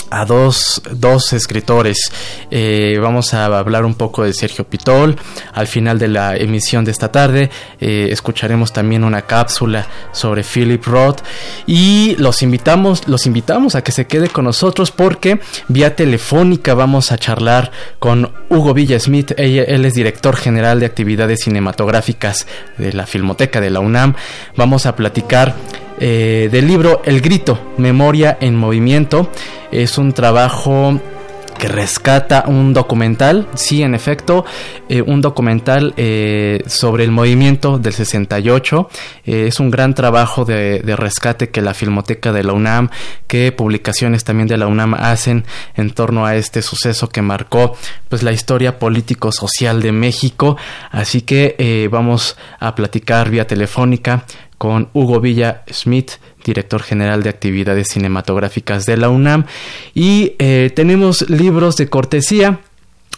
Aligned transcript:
a 0.10 0.26
dos, 0.26 0.82
dos 0.92 1.34
escritores. 1.34 2.12
Eh, 2.52 2.98
vamos 3.02 3.34
a 3.34 3.46
hablar 3.46 3.86
un 3.86 3.96
poco 3.96 4.24
de 4.24 4.34
Sergio 4.34 4.66
Pitol. 4.66 5.18
Al 5.54 5.68
final 5.68 6.00
de 6.00 6.08
la 6.08 6.36
emisión 6.36 6.86
de 6.86 6.92
esta 6.92 7.12
tarde 7.12 7.50
eh, 7.80 8.10
escucharemos 8.12 8.74
también 8.74 9.04
una 9.04 9.24
cápsula 9.24 9.88
sobre 10.12 10.44
Philip 10.44 10.84
Roth 10.86 11.22
y 11.66 12.16
los 12.18 12.42
invitamos, 12.42 13.08
los 13.08 13.26
invitamos 13.26 13.76
a 13.76 13.84
que 13.84 13.92
se 13.92 14.08
quede 14.08 14.30
con 14.30 14.46
nosotros 14.46 14.92
porque 14.92 15.40
vía 15.68 15.96
telefónica 15.96 16.74
vamos 16.74 17.12
a 17.12 17.18
charlar 17.18 17.72
con 18.00 18.32
Hugo 18.50 18.74
Villa 18.74 19.00
Smith. 19.00 19.34
Él 19.38 19.86
es 19.86 19.94
director 19.94 20.36
general 20.36 20.80
de 20.80 20.86
actividades 20.86 21.42
cinematográficas 21.42 22.48
de 22.78 22.94
la 22.94 23.06
Filmoteca 23.06 23.62
de 23.62 23.70
la 23.70 23.80
UNAM. 23.80 24.16
Vamos 24.56 24.86
a 24.86 24.96
platicar 24.96 25.56
eh, 26.00 26.50
del 26.52 26.68
libro 26.68 27.02
El 27.06 27.22
Grito, 27.22 27.60
Memoria 27.78 28.38
en 28.40 28.56
Movimiento. 28.56 29.32
Es 29.72 29.98
un 29.98 30.14
trabajo 30.14 31.00
que 31.58 31.68
rescata 31.68 32.44
un 32.46 32.72
documental, 32.72 33.48
sí, 33.56 33.82
en 33.82 33.96
efecto, 33.96 34.46
eh, 34.90 35.02
un 35.02 35.22
documental 35.22 35.96
eh, 35.98 36.62
sobre 36.68 37.04
el 37.04 37.10
movimiento 37.10 37.80
del 37.80 37.94
68. 37.94 38.90
es 39.26 39.60
un 39.60 39.72
gran 39.72 39.96
trabajo 39.96 40.46
de, 40.46 40.82
de, 40.82 40.96
rescate 40.96 41.50
que 41.50 41.64
la 41.64 41.74
Filmoteca 41.74 42.32
de 42.32 42.44
la 42.44 42.54
UNAM, 42.54 42.90
que 43.26 43.52
publicaciones 43.52 44.24
también 44.24 44.48
de 44.48 44.58
la 44.58 44.68
UNAM 44.68 44.94
hacen 44.94 45.46
en 45.76 45.90
torno 45.90 46.28
a 46.28 46.36
este 46.36 46.62
suceso 46.62 47.10
que 47.10 47.24
marcó 47.24 47.76
pues 48.08 48.22
la 48.22 48.32
historia 48.32 48.78
político-social 48.78 49.82
de 49.82 49.92
México. 49.92 50.58
Así 50.92 51.22
que 51.22 51.90
vamos 51.92 52.38
a 52.60 52.76
platicar 52.76 53.32
vía 53.32 53.48
telefónica 53.48 54.26
con 54.58 54.90
Hugo 54.94 55.20
Villa 55.20 55.64
Smith, 55.72 56.12
director 56.44 56.82
general 56.82 57.24
de 57.24 57.30
actividades 57.30 57.88
cinematográficas 57.90 58.86
de 58.86 58.98
la 58.98 59.10
UNAM. 59.10 59.46
Y 59.94 60.34
eh, 60.40 60.72
tenemos 60.76 61.30
libros 61.30 61.78
de 61.78 61.88
cortesía 61.90 62.62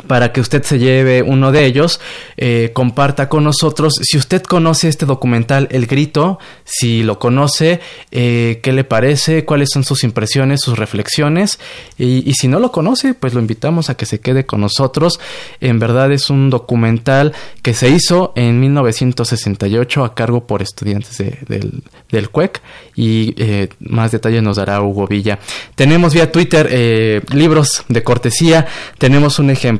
para 0.08 0.32
que 0.32 0.42
usted 0.42 0.64
se 0.64 0.80
lleve 0.80 1.22
uno 1.22 1.52
de 1.52 1.66
ellos, 1.66 2.00
eh, 2.38 2.72
comparta 2.74 3.28
con 3.28 3.44
nosotros. 3.44 3.94
Si 4.02 4.18
usted 4.18 4.44
conoce 4.44 4.88
este 4.88 5.06
documental 5.06 5.68
El 5.72 5.88
Grito, 5.88 6.40
si 6.64 7.04
lo 7.04 7.20
conoce, 7.20 7.82
eh, 8.12 8.60
qué 8.64 8.72
le 8.72 8.84
parece, 8.84 9.46
cuáles 9.46 9.70
son 9.74 9.84
sus 9.84 10.04
impresiones, 10.04 10.62
sus 10.62 10.78
reflexiones. 10.78 11.60
Y, 11.98 12.34
si 12.34 12.48
no 12.48 12.60
lo 12.60 12.72
conoce, 12.72 13.14
pues 13.14 13.34
lo 13.34 13.42
invitamos 13.42 13.90
a 13.90 13.96
que 13.96 14.06
se 14.06 14.22
quede 14.22 14.46
con 14.46 14.62
nosotros. 14.62 15.20
En 15.60 15.80
verdad 15.80 16.12
es 16.12 16.30
un 16.30 16.50
documental 16.50 17.34
que 17.62 17.74
se 17.74 17.90
hizo 17.90 18.32
en 18.36 18.60
1968 18.62 20.06
a 20.06 20.16
cargo 20.16 20.48
por 20.48 20.62
estudiantes 20.62 21.18
del, 21.18 21.84
del 22.10 22.30
CUEC 22.30 22.62
y 22.96 23.34
eh, 23.38 23.70
más 23.80 24.12
detalles 24.12 24.44
nos 24.44 24.58
dará 24.58 24.82
Hugo 24.82 25.08
Villa. 25.08 25.40
Tenemos 25.76 26.14
vía 26.14 26.32
Twitter 26.32 26.70
libros 27.34 27.84
de 27.88 28.04
cortesía, 28.04 28.68
tenemos 28.98 29.40
un 29.40 29.50
ejemplo 29.50 29.79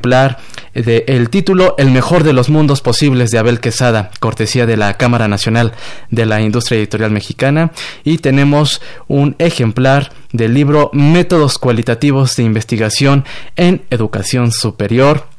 de 0.74 1.04
el 1.08 1.30
título 1.30 1.74
El 1.78 1.90
mejor 1.90 2.24
de 2.24 2.32
los 2.32 2.48
mundos 2.48 2.80
posibles 2.80 3.30
de 3.30 3.38
Abel 3.38 3.60
Quesada, 3.60 4.10
cortesía 4.20 4.66
de 4.66 4.76
la 4.76 4.94
Cámara 4.94 5.28
Nacional 5.28 5.72
de 6.10 6.26
la 6.26 6.40
Industria 6.40 6.78
Editorial 6.78 7.10
Mexicana, 7.10 7.72
y 8.04 8.18
tenemos 8.18 8.80
un 9.08 9.36
ejemplar 9.38 10.12
del 10.32 10.54
libro 10.54 10.90
Métodos 10.92 11.58
cualitativos 11.58 12.36
de 12.36 12.44
investigación 12.44 13.24
en 13.56 13.82
educación 13.90 14.52
superior 14.52 15.29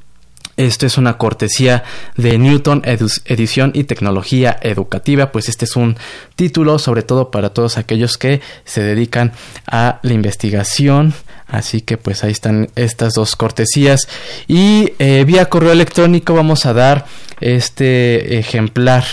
esto 0.57 0.85
es 0.85 0.97
una 0.97 1.17
cortesía 1.17 1.83
de 2.17 2.37
Newton 2.37 2.83
Edición 2.85 3.71
y 3.73 3.85
Tecnología 3.85 4.57
Educativa, 4.61 5.31
pues 5.31 5.49
este 5.49 5.65
es 5.65 5.75
un 5.75 5.97
título 6.35 6.79
sobre 6.79 7.03
todo 7.03 7.31
para 7.31 7.53
todos 7.53 7.77
aquellos 7.77 8.17
que 8.17 8.41
se 8.65 8.81
dedican 8.81 9.31
a 9.67 9.99
la 10.01 10.13
investigación. 10.13 11.13
Así 11.47 11.81
que 11.81 11.97
pues 11.97 12.23
ahí 12.23 12.31
están 12.31 12.69
estas 12.75 13.13
dos 13.13 13.35
cortesías. 13.35 14.07
Y 14.47 14.93
eh, 14.99 15.25
vía 15.25 15.47
correo 15.47 15.73
electrónico 15.73 16.33
vamos 16.33 16.65
a 16.65 16.73
dar 16.73 17.05
este 17.41 18.39
ejemplar 18.39 19.03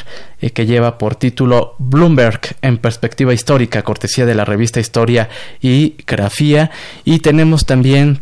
eh, 0.40 0.50
que 0.50 0.66
lleva 0.66 0.98
por 0.98 1.16
título 1.16 1.74
Bloomberg 1.78 2.40
en 2.62 2.78
perspectiva 2.78 3.34
histórica, 3.34 3.82
cortesía 3.82 4.24
de 4.24 4.36
la 4.36 4.44
revista 4.44 4.78
Historia 4.78 5.28
y 5.60 5.96
Grafía. 6.06 6.70
Y 7.04 7.18
tenemos 7.18 7.66
también 7.66 8.20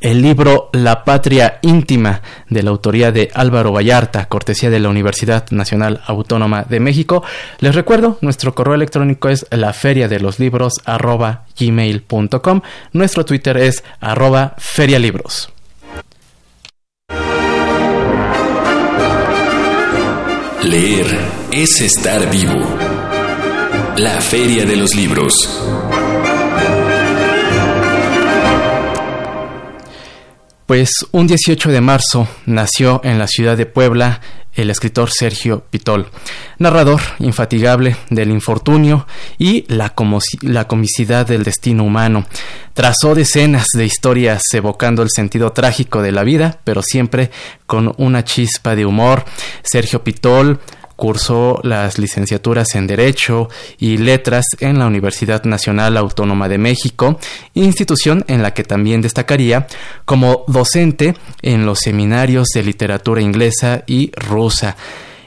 el 0.00 0.22
libro 0.22 0.70
La 0.72 1.04
Patria 1.04 1.58
Íntima 1.62 2.22
de 2.48 2.62
la 2.62 2.70
autoría 2.70 3.12
de 3.12 3.30
Álvaro 3.34 3.72
Vallarta, 3.72 4.26
cortesía 4.26 4.70
de 4.70 4.80
la 4.80 4.88
Universidad 4.88 5.50
Nacional 5.50 6.00
Autónoma 6.06 6.64
de 6.64 6.80
México. 6.80 7.22
Les 7.60 7.74
recuerdo, 7.74 8.18
nuestro 8.20 8.54
correo 8.54 8.74
electrónico 8.74 9.28
es 9.28 9.46
la. 9.50 9.68
Nuestro 12.92 13.24
Twitter 13.24 13.56
es 13.56 13.84
arroba 14.00 14.54
ferialibros. 14.58 15.50
Leer 20.62 21.06
es 21.52 21.80
estar 21.80 22.30
vivo. 22.30 22.78
La 23.96 24.20
feria 24.20 24.66
de 24.66 24.76
los 24.76 24.94
libros. 24.94 25.87
Pues 30.68 30.90
un 31.12 31.26
18 31.26 31.70
de 31.70 31.80
marzo 31.80 32.28
nació 32.44 33.00
en 33.02 33.18
la 33.18 33.26
ciudad 33.26 33.56
de 33.56 33.64
Puebla 33.64 34.20
el 34.52 34.68
escritor 34.68 35.08
Sergio 35.10 35.64
Pitol, 35.70 36.10
narrador 36.58 37.00
infatigable 37.20 37.96
del 38.10 38.30
infortunio 38.30 39.06
y 39.38 39.64
la, 39.72 39.94
la, 40.42 40.68
comicidad 40.68 41.26
del 41.26 41.42
destino 41.42 41.84
humano. 41.84 42.26
Trazó 42.74 43.14
decenas 43.14 43.68
de 43.72 43.86
historias 43.86 44.42
evocando 44.52 45.00
el 45.00 45.08
sentido 45.08 45.52
trágico 45.52 46.02
de 46.02 46.12
la 46.12 46.22
vida, 46.22 46.60
pero 46.64 46.82
siempre 46.82 47.30
con 47.64 47.94
una 47.96 48.24
chispa 48.24 48.76
de 48.76 48.84
humor. 48.84 49.24
Sergio 49.62 50.04
Pitol 50.04 50.60
Cursó 50.98 51.60
las 51.62 51.96
licenciaturas 51.96 52.74
en 52.74 52.88
Derecho 52.88 53.48
y 53.78 53.98
Letras 53.98 54.44
en 54.58 54.80
la 54.80 54.88
Universidad 54.88 55.44
Nacional 55.44 55.96
Autónoma 55.96 56.48
de 56.48 56.58
México, 56.58 57.20
institución 57.54 58.24
en 58.26 58.42
la 58.42 58.52
que 58.52 58.64
también 58.64 59.00
destacaría 59.00 59.68
como 60.04 60.42
docente 60.48 61.14
en 61.40 61.66
los 61.66 61.78
seminarios 61.78 62.48
de 62.52 62.64
literatura 62.64 63.22
inglesa 63.22 63.84
y 63.86 64.10
rusa. 64.16 64.74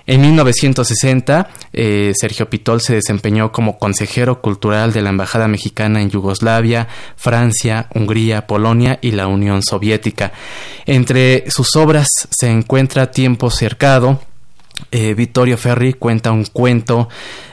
En 0.07 0.19
1960, 0.19 1.49
eh, 1.71 2.11
Sergio 2.19 2.49
Pitol 2.49 2.81
se 2.81 2.95
desempeñó 2.95 3.53
como 3.53 3.79
consejero 3.79 4.41
cultural 4.41 4.91
de 4.91 5.01
la 5.01 5.11
Embajada 5.11 5.47
Mexicana 5.47 6.01
en 6.01 6.09
Yugoslavia, 6.09 6.89
Francia, 7.15 7.87
Hungría, 7.95 8.45
Polonia 8.45 8.99
y 9.01 9.11
la 9.11 9.27
Unión 9.27 9.63
Soviética. 9.63 10.33
Entre 10.85 11.49
sus 11.49 11.77
obras 11.77 12.09
se 12.29 12.49
encuentra 12.49 13.11
Tiempo 13.11 13.49
Cercado, 13.49 14.19
eh, 14.91 15.13
Vittorio 15.13 15.57
Ferri 15.57 15.93
cuenta 15.93 16.31
un 16.31 16.45
cuento 16.45 17.09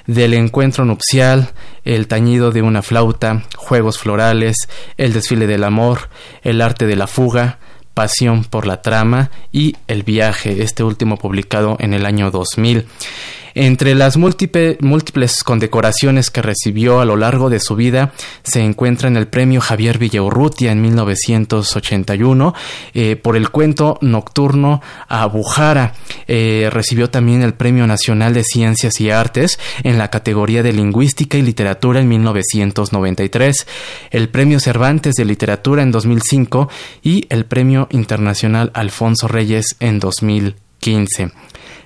del 0.06 0.34
encuentro 0.34 0.84
nupcial, 0.84 1.50
el 1.84 2.08
tañido 2.08 2.50
de 2.50 2.62
una 2.62 2.82
flauta, 2.82 3.44
juegos 3.56 3.98
florales, 3.98 4.56
el 4.96 5.12
desfile 5.12 5.46
del 5.46 5.64
amor, 5.64 6.08
el 6.42 6.60
arte 6.62 6.86
de 6.86 6.96
la 6.96 7.06
fuga, 7.06 7.58
pasión 7.94 8.44
por 8.44 8.66
la 8.66 8.80
trama 8.80 9.30
y 9.50 9.76
el 9.88 10.04
viaje, 10.04 10.62
este 10.62 10.84
último 10.84 11.16
publicado 11.16 11.76
en 11.80 11.94
el 11.94 12.06
año 12.06 12.30
2000. 12.30 12.86
Entre 13.60 13.96
las 13.96 14.16
múltiples 14.16 15.42
condecoraciones 15.42 16.30
que 16.30 16.42
recibió 16.42 17.00
a 17.00 17.04
lo 17.04 17.16
largo 17.16 17.50
de 17.50 17.58
su 17.58 17.74
vida 17.74 18.12
se 18.44 18.60
encuentran 18.60 19.16
el 19.16 19.26
premio 19.26 19.60
Javier 19.60 19.98
Villaurrutia 19.98 20.70
en 20.70 20.80
1981 20.80 22.54
eh, 22.94 23.16
por 23.16 23.36
el 23.36 23.50
cuento 23.50 23.98
nocturno 24.00 24.80
a 25.08 25.26
Bujara. 25.26 25.94
Eh, 26.28 26.70
recibió 26.72 27.10
también 27.10 27.42
el 27.42 27.54
Premio 27.54 27.88
Nacional 27.88 28.32
de 28.32 28.44
Ciencias 28.44 29.00
y 29.00 29.10
Artes 29.10 29.58
en 29.82 29.98
la 29.98 30.08
categoría 30.08 30.62
de 30.62 30.72
Lingüística 30.72 31.36
y 31.36 31.42
Literatura 31.42 31.98
en 31.98 32.06
1993, 32.06 33.66
el 34.12 34.28
Premio 34.28 34.60
Cervantes 34.60 35.16
de 35.16 35.24
Literatura 35.24 35.82
en 35.82 35.90
2005 35.90 36.68
y 37.02 37.26
el 37.28 37.44
Premio 37.44 37.88
Internacional 37.90 38.70
Alfonso 38.72 39.26
Reyes 39.26 39.74
en 39.80 39.98
2015 39.98 41.32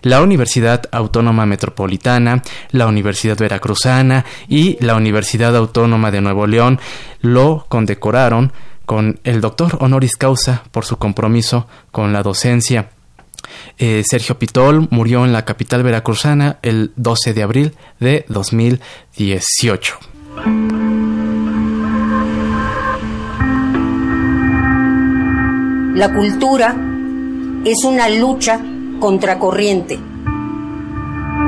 la 0.02 0.22
Universidad 0.22 0.82
Autónoma 0.92 1.46
Metropolitana, 1.46 2.42
la 2.70 2.86
Universidad 2.86 3.38
Veracruzana 3.38 4.24
y 4.48 4.76
la 4.84 4.96
Universidad 4.96 5.56
Autónoma 5.56 6.10
de 6.10 6.20
Nuevo 6.20 6.46
León 6.46 6.80
lo 7.20 7.66
condecoraron 7.68 8.52
con 8.84 9.20
el 9.24 9.40
doctor 9.40 9.78
honoris 9.80 10.16
causa 10.16 10.64
por 10.70 10.84
su 10.84 10.96
compromiso 10.96 11.66
con 11.90 12.12
la 12.12 12.22
docencia. 12.22 12.90
Eh, 13.78 14.02
Sergio 14.06 14.38
Pitol 14.38 14.88
murió 14.90 15.24
en 15.24 15.32
la 15.32 15.44
capital 15.44 15.82
veracruzana 15.82 16.58
el 16.62 16.92
12 16.96 17.34
de 17.34 17.42
abril 17.42 17.74
de 18.00 18.24
2018. 18.28 19.98
La 25.94 26.12
cultura 26.12 26.74
es 27.64 27.84
una 27.84 28.08
lucha 28.08 28.60
contracorriente. 29.02 29.98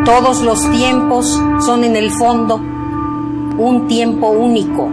Todos 0.04 0.42
los 0.42 0.68
tiempos 0.72 1.40
son 1.60 1.84
en 1.84 1.94
el 1.94 2.10
fondo 2.10 2.56
un 2.56 3.86
tiempo 3.86 4.26
único. 4.30 4.88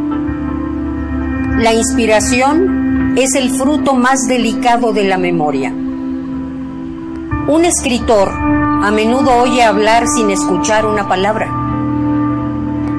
La 1.58 1.74
inspiración 1.74 3.18
es 3.18 3.34
el 3.34 3.50
fruto 3.50 3.96
más 3.96 4.28
delicado 4.28 4.94
de 4.94 5.06
la 5.06 5.18
memoria. 5.18 5.74
Un 7.48 7.66
escritor 7.66 8.30
a 8.30 8.92
menudo 8.92 9.38
oye 9.38 9.64
hablar 9.64 10.08
sin 10.08 10.30
escuchar 10.30 10.86
una 10.86 11.08
palabra. 11.08 11.48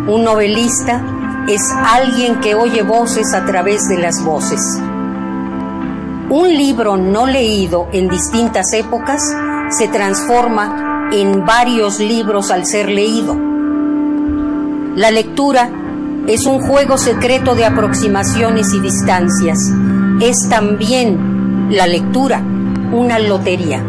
Un 0.08 0.24
novelista 0.24 1.04
es 1.46 1.62
alguien 1.72 2.40
que 2.40 2.56
oye 2.56 2.82
voces 2.82 3.32
a 3.32 3.44
través 3.44 3.86
de 3.86 3.98
las 3.98 4.24
voces. 4.24 4.60
Un 6.30 6.48
libro 6.48 6.96
no 6.96 7.26
leído 7.26 7.88
en 7.92 8.08
distintas 8.08 8.72
épocas 8.72 9.22
se 9.72 9.88
transforma 9.88 11.08
en 11.12 11.44
varios 11.44 11.98
libros 11.98 12.50
al 12.50 12.66
ser 12.66 12.88
leído. 12.88 13.36
La 14.96 15.10
lectura 15.10 15.70
es 16.26 16.46
un 16.46 16.60
juego 16.60 16.98
secreto 16.98 17.54
de 17.54 17.64
aproximaciones 17.64 18.72
y 18.74 18.80
distancias. 18.80 19.58
Es 20.20 20.36
también 20.48 21.68
la 21.70 21.86
lectura 21.86 22.42
una 22.92 23.18
lotería. 23.18 23.82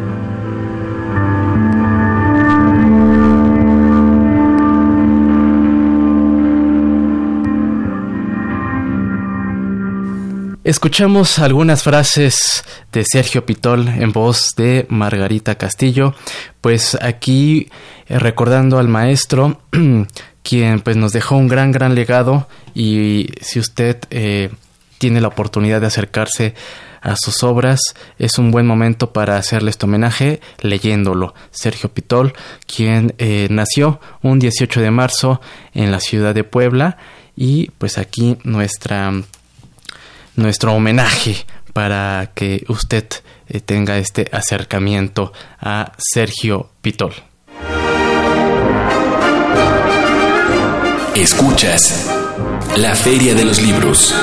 Escuchamos 10.64 11.40
algunas 11.40 11.84
frases 11.84 12.64
de 12.94 13.04
Sergio 13.04 13.46
Pitol 13.46 13.86
en 13.90 14.14
voz 14.14 14.52
de 14.56 14.86
Margarita 14.88 15.56
Castillo, 15.56 16.16
pues 16.62 16.98
aquí 17.02 17.68
eh, 18.08 18.18
recordando 18.18 18.80
al 18.80 18.88
maestro, 18.88 19.60
quien 20.42 20.80
pues 20.80 20.96
nos 20.96 21.12
dejó 21.12 21.36
un 21.36 21.50
gran, 21.50 21.74
gran 21.74 21.96
legado 21.96 22.48
y 22.74 23.28
si 23.42 23.60
usted 23.60 23.98
eh, 24.10 24.52
tiene 25.00 25.20
la 25.20 25.28
oportunidad 25.28 25.82
de 25.82 25.88
acercarse 25.88 26.56
a 27.02 27.18
sus 27.18 27.44
obras, 27.44 27.82
es 28.18 28.38
un 28.38 28.52
buen 28.52 28.66
momento 28.66 29.12
para 29.12 29.36
hacerle 29.36 29.70
este 29.70 29.86
homenaje 29.86 30.40
leyéndolo. 30.62 31.34
Sergio 31.52 31.94
Pitol, 31.94 32.32
quien 32.74 33.16
eh, 33.18 33.50
nació 33.52 34.00
un 34.22 34.40
18 34.40 34.80
de 34.80 34.92
marzo 34.92 35.42
en 35.74 35.92
la 35.92 36.00
ciudad 36.00 36.34
de 36.34 36.46
Puebla 36.46 36.96
y 37.36 37.70
pues 37.80 37.98
aquí 37.98 38.38
nuestra 38.46 39.12
nuestro 40.36 40.74
homenaje 40.74 41.46
para 41.74 42.32
que 42.34 42.64
usted 42.68 43.06
eh, 43.48 43.60
tenga 43.60 43.98
este 43.98 44.30
acercamiento 44.32 45.34
a 45.60 45.92
Sergio 45.98 46.70
Pitol. 46.82 47.14
Escuchas 51.16 52.10
la 52.78 52.96
Feria 52.96 53.36
de 53.36 53.46
los 53.46 53.62
Libros. 53.62 54.14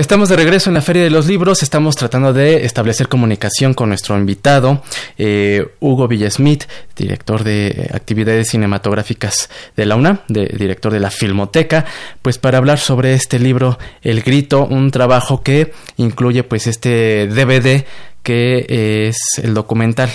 Estamos 0.00 0.30
de 0.30 0.36
regreso 0.36 0.70
en 0.70 0.74
la 0.74 0.80
Feria 0.80 1.02
de 1.02 1.10
los 1.10 1.26
Libros. 1.26 1.62
Estamos 1.62 1.94
tratando 1.94 2.32
de 2.32 2.64
establecer 2.64 3.06
comunicación 3.06 3.74
con 3.74 3.90
nuestro 3.90 4.16
invitado, 4.16 4.82
eh, 5.18 5.74
Hugo 5.78 6.08
Villasmith, 6.08 6.64
director 6.96 7.44
de 7.44 7.90
actividades 7.92 8.48
cinematográficas 8.48 9.50
de 9.76 9.84
la 9.84 9.96
UNAM, 9.96 10.20
director 10.26 10.90
de 10.90 11.00
la 11.00 11.10
Filmoteca, 11.10 11.84
pues 12.22 12.38
para 12.38 12.56
hablar 12.56 12.78
sobre 12.78 13.12
este 13.12 13.38
libro, 13.38 13.78
El 14.00 14.22
Grito, 14.22 14.64
un 14.64 14.90
trabajo 14.90 15.42
que 15.42 15.74
incluye 15.98 16.44
pues 16.44 16.66
este 16.66 17.28
DVD 17.28 17.84
que 18.22 19.06
es 19.06 19.18
el 19.42 19.52
documental 19.52 20.08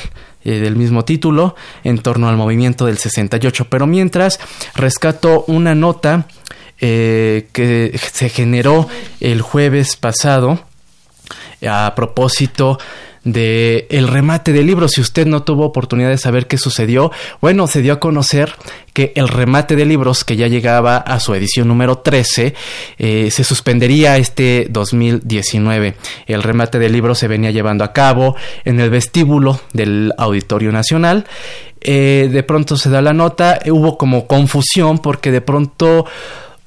eh, 0.44 0.62
del 0.62 0.76
mismo 0.78 1.06
título 1.06 1.56
en 1.84 2.00
torno 2.00 2.28
al 2.28 2.38
movimiento 2.38 2.88
del 2.88 2.98
68. 2.98 3.68
Pero 3.70 3.86
mientras 3.86 4.40
rescato 4.74 5.46
una 5.48 5.76
nota 5.76 6.26
eh, 6.80 7.48
que 7.52 7.98
se 8.12 8.30
generó 8.30 8.88
el 9.20 9.42
jueves 9.42 9.96
pasado 9.96 10.60
a 11.68 11.94
propósito 11.96 12.78
de 13.26 13.88
el 13.90 14.08
remate 14.08 14.54
del 14.54 14.68
libro. 14.68 14.88
Si 14.88 15.02
usted 15.02 15.28
no 15.28 15.44
tuvo 15.44 15.66
oportunidad 15.66 16.10
de 16.10 16.18
saber 16.18 16.48
qué 16.48 16.58
sucedió, 16.58 17.12
bueno, 17.42 17.68
se 17.68 17.82
dio 17.82 17.94
a 17.94 18.00
conocer 18.00 18.54
que 18.94 19.12
el 19.16 19.28
remate 19.28 19.76
de 19.76 19.86
libros, 19.86 20.24
que 20.24 20.38
ya 20.38 20.48
llegaba 20.48 20.98
a 20.98 21.20
su 21.20 21.34
edición 21.34 21.68
número 21.68 21.98
13, 21.98 22.54
eh, 22.98 23.30
se 23.32 23.44
suspendería 23.44 24.18
este 24.18 24.68
2019. 24.70 25.96
El 26.28 26.44
remate 26.44 26.80
del 26.80 26.94
libro 26.94 27.16
se 27.16 27.28
venía 27.28 27.52
llevando 27.52 27.84
a 27.84 27.92
cabo 27.92 28.36
en 28.64 28.80
el 28.80 28.90
vestíbulo 28.90 29.60
del 29.74 30.14
Auditorio 30.18 30.72
Nacional. 30.72 31.26
Eh, 31.82 32.30
de 32.32 32.44
pronto 32.44 32.78
se 32.78 32.90
da 32.90 33.02
la 33.02 33.14
nota, 33.14 33.60
hubo 33.68 33.98
como 33.98 34.28
confusión 34.28 35.00
porque 35.00 35.32
de 35.32 35.42
pronto 35.42 36.06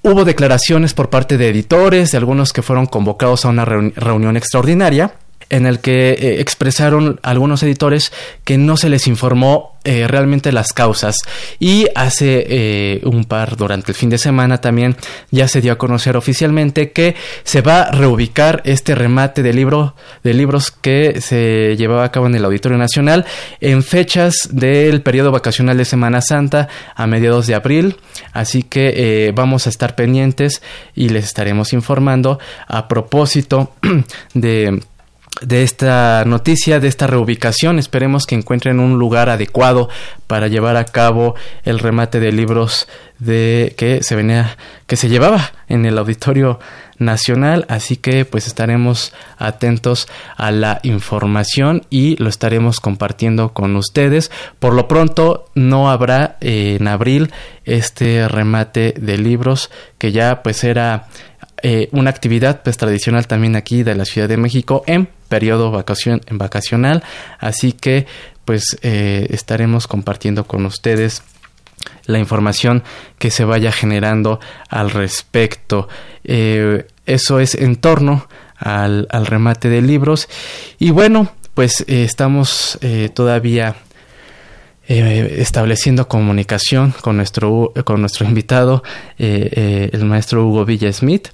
Hubo 0.02 0.24
declaraciones 0.24 0.94
por 0.94 1.10
parte 1.10 1.36
de 1.36 1.48
editores, 1.48 2.12
de 2.12 2.18
algunos 2.18 2.52
que 2.52 2.62
fueron 2.62 2.86
convocados 2.86 3.44
a 3.44 3.48
una 3.48 3.64
reunión 3.64 4.36
extraordinaria, 4.36 5.14
en 5.50 5.66
el 5.66 5.80
que 5.80 6.10
eh, 6.10 6.40
expresaron 6.40 7.20
algunos 7.22 7.62
editores 7.62 8.12
que 8.44 8.58
no 8.58 8.76
se 8.76 8.88
les 8.88 9.06
informó 9.06 9.78
eh, 9.84 10.06
realmente 10.06 10.52
las 10.52 10.72
causas. 10.72 11.16
Y 11.58 11.86
hace 11.94 12.44
eh, 12.48 13.00
un 13.04 13.24
par 13.24 13.56
durante 13.56 13.92
el 13.92 13.96
fin 13.96 14.10
de 14.10 14.18
semana 14.18 14.60
también 14.60 14.96
ya 15.30 15.48
se 15.48 15.60
dio 15.60 15.72
a 15.72 15.78
conocer 15.78 16.16
oficialmente 16.16 16.92
que 16.92 17.14
se 17.44 17.62
va 17.62 17.82
a 17.82 17.90
reubicar 17.92 18.60
este 18.64 18.94
remate 18.94 19.42
de 19.42 19.48
de 19.48 20.34
libros 20.34 20.70
que 20.70 21.20
se 21.20 21.74
llevaba 21.76 22.04
a 22.04 22.12
cabo 22.12 22.26
en 22.26 22.34
el 22.36 22.44
Auditorio 22.44 22.78
Nacional 22.78 23.24
en 23.60 23.82
fechas 23.82 24.50
del 24.52 25.02
periodo 25.02 25.32
vacacional 25.32 25.76
de 25.76 25.84
Semana 25.84 26.20
Santa 26.20 26.68
a 26.94 27.06
mediados 27.08 27.46
de 27.48 27.56
abril. 27.56 27.96
Así 28.32 28.62
que 28.62 29.32
vamos 29.34 29.66
a 29.66 29.70
estar 29.70 29.96
pendientes 29.96 30.62
y 30.94 31.08
les 31.08 31.24
estaremos 31.24 31.72
informando 31.72 32.38
a 32.68 32.86
propósito 32.86 33.72
de 34.34 34.80
de 35.40 35.62
esta 35.62 36.25
noticia, 36.26 36.80
de 36.80 36.88
esta 36.88 37.07
reubicación. 37.07 37.78
Esperemos 37.78 38.26
que 38.26 38.35
encuentren 38.35 38.80
un 38.80 38.99
lugar 38.99 39.28
adecuado 39.28 39.88
para 40.26 40.49
llevar 40.49 40.76
a 40.76 40.85
cabo 40.85 41.35
el 41.64 41.78
remate 41.78 42.21
de 42.21 42.33
libros 42.33 42.88
de 43.18 43.75
que 43.76 44.02
se 44.02 44.16
venía, 44.16 44.57
que 44.87 44.97
se 44.97 45.09
llevaba 45.09 45.52
en 45.68 45.85
el 45.87 45.99
Auditorio 45.99 46.61
Nacional. 46.99 47.64
Así 47.68 47.97
que 47.97 48.25
pues 48.25 48.47
estaremos 48.47 49.12
atentos 49.37 50.09
a 50.37 50.50
la 50.50 50.80
información 50.83 51.87
y 51.90 52.16
lo 52.16 52.28
estaremos 52.28 52.80
compartiendo 52.80 53.52
con 53.52 53.76
ustedes. 53.76 54.30
Por 54.59 54.75
lo 54.75 54.88
pronto 54.88 55.47
no 55.54 55.90
habrá 55.90 56.37
eh, 56.40 56.76
en 56.80 56.88
abril 56.88 57.33
este 57.64 58.28
remate 58.28 58.95
de 58.97 59.18
libros 59.18 59.71
que 59.99 60.12
ya 60.12 60.42
pues 60.42 60.64
era 60.64 61.09
eh, 61.62 61.88
una 61.92 62.11
actividad 62.11 62.62
pues 62.62 62.76
tradicional 62.76 63.26
también 63.26 63.57
aquí 63.57 63.83
de 63.83 63.95
la 63.95 64.04
Ciudad 64.04 64.28
de 64.28 64.37
México 64.37 64.85
periodo 65.28 65.70
vacación, 65.70 66.20
vacacional. 66.30 67.02
Así 67.38 67.73
que 67.73 68.06
pues 68.44 68.78
eh, 68.82 69.26
estaremos 69.30 69.87
compartiendo 69.87 70.44
con 70.44 70.66
ustedes 70.66 71.23
la 72.06 72.18
información 72.18 72.82
que 73.18 73.30
se 73.30 73.44
vaya 73.44 73.70
generando 73.73 74.40
al 74.68 74.90
respecto. 74.90 75.88
Eh, 76.25 76.87
eso 77.06 77.40
es 77.40 77.54
en 77.54 77.76
torno 77.76 78.28
al, 78.56 79.06
al, 79.11 79.26
remate 79.26 79.68
de 79.68 79.82
libros. 79.82 80.28
Y 80.78 80.90
bueno 80.90 81.30
pues 81.54 81.85
estamos 81.88 82.78
todavía 83.14 83.75
eh, 84.90 85.37
estableciendo 85.42 86.09
comunicación 86.09 86.95
con 87.02 87.18
nuestro, 87.18 87.75
con 87.85 88.00
nuestro 88.00 88.26
invitado, 88.26 88.83
eh, 89.18 89.50
eh, 89.52 89.90
el 89.92 90.07
maestro 90.07 90.47
Hugo 90.47 90.64
Villa 90.64 90.90
Smith. 90.95 91.28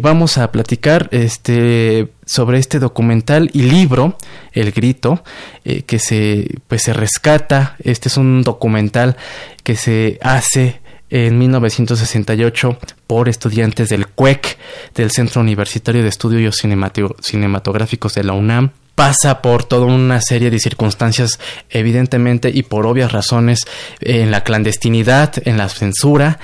vamos 0.00 0.38
a 0.38 0.50
platicar 0.50 1.10
este, 1.10 2.08
sobre 2.24 2.58
este 2.58 2.78
documental 2.78 3.50
y 3.52 3.64
libro, 3.64 4.16
El 4.52 4.72
Grito, 4.72 5.22
que 5.62 5.98
se, 5.98 6.48
pues, 6.68 6.84
se 6.84 6.94
rescata. 6.94 7.76
Este 7.84 8.08
es 8.08 8.16
un 8.16 8.40
documental 8.42 9.18
que 9.62 9.76
se 9.76 10.18
hace 10.22 10.80
en 11.10 11.38
1968 11.38 12.78
por 13.06 13.28
estudiantes 13.28 13.90
del 13.90 14.06
CUEC, 14.08 14.56
del 14.94 15.10
Centro 15.10 15.42
Universitario 15.42 16.02
de 16.02 16.08
Estudios 16.08 16.56
Cinematográficos 16.56 18.14
de 18.14 18.24
la 18.24 18.32
UNAM 18.32 18.70
pasa 18.96 19.42
por 19.42 19.62
toda 19.62 19.86
una 19.86 20.20
serie 20.20 20.50
de 20.50 20.58
circunstancias, 20.58 21.38
evidentemente, 21.70 22.50
y 22.52 22.64
por 22.64 22.86
obvias 22.86 23.12
razones, 23.12 23.60
en 24.00 24.32
la 24.32 24.42
clandestinidad, 24.42 25.34
en 25.44 25.58
la 25.58 25.68
censura, 25.68 26.40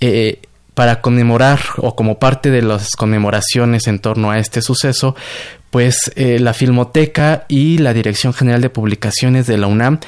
eh, 0.00 0.40
para 0.74 1.00
conmemorar 1.00 1.60
o 1.78 1.96
como 1.96 2.18
parte 2.18 2.50
de 2.50 2.62
las 2.62 2.90
conmemoraciones 2.90 3.86
en 3.86 4.00
torno 4.00 4.30
a 4.30 4.38
este 4.38 4.60
suceso, 4.60 5.16
pues 5.70 6.12
eh, 6.14 6.38
la 6.38 6.52
Filmoteca 6.52 7.46
y 7.48 7.78
la 7.78 7.94
Dirección 7.94 8.34
General 8.34 8.60
de 8.60 8.70
Publicaciones 8.70 9.46
de 9.46 9.56
la 9.56 9.66
UNAM 9.66 10.00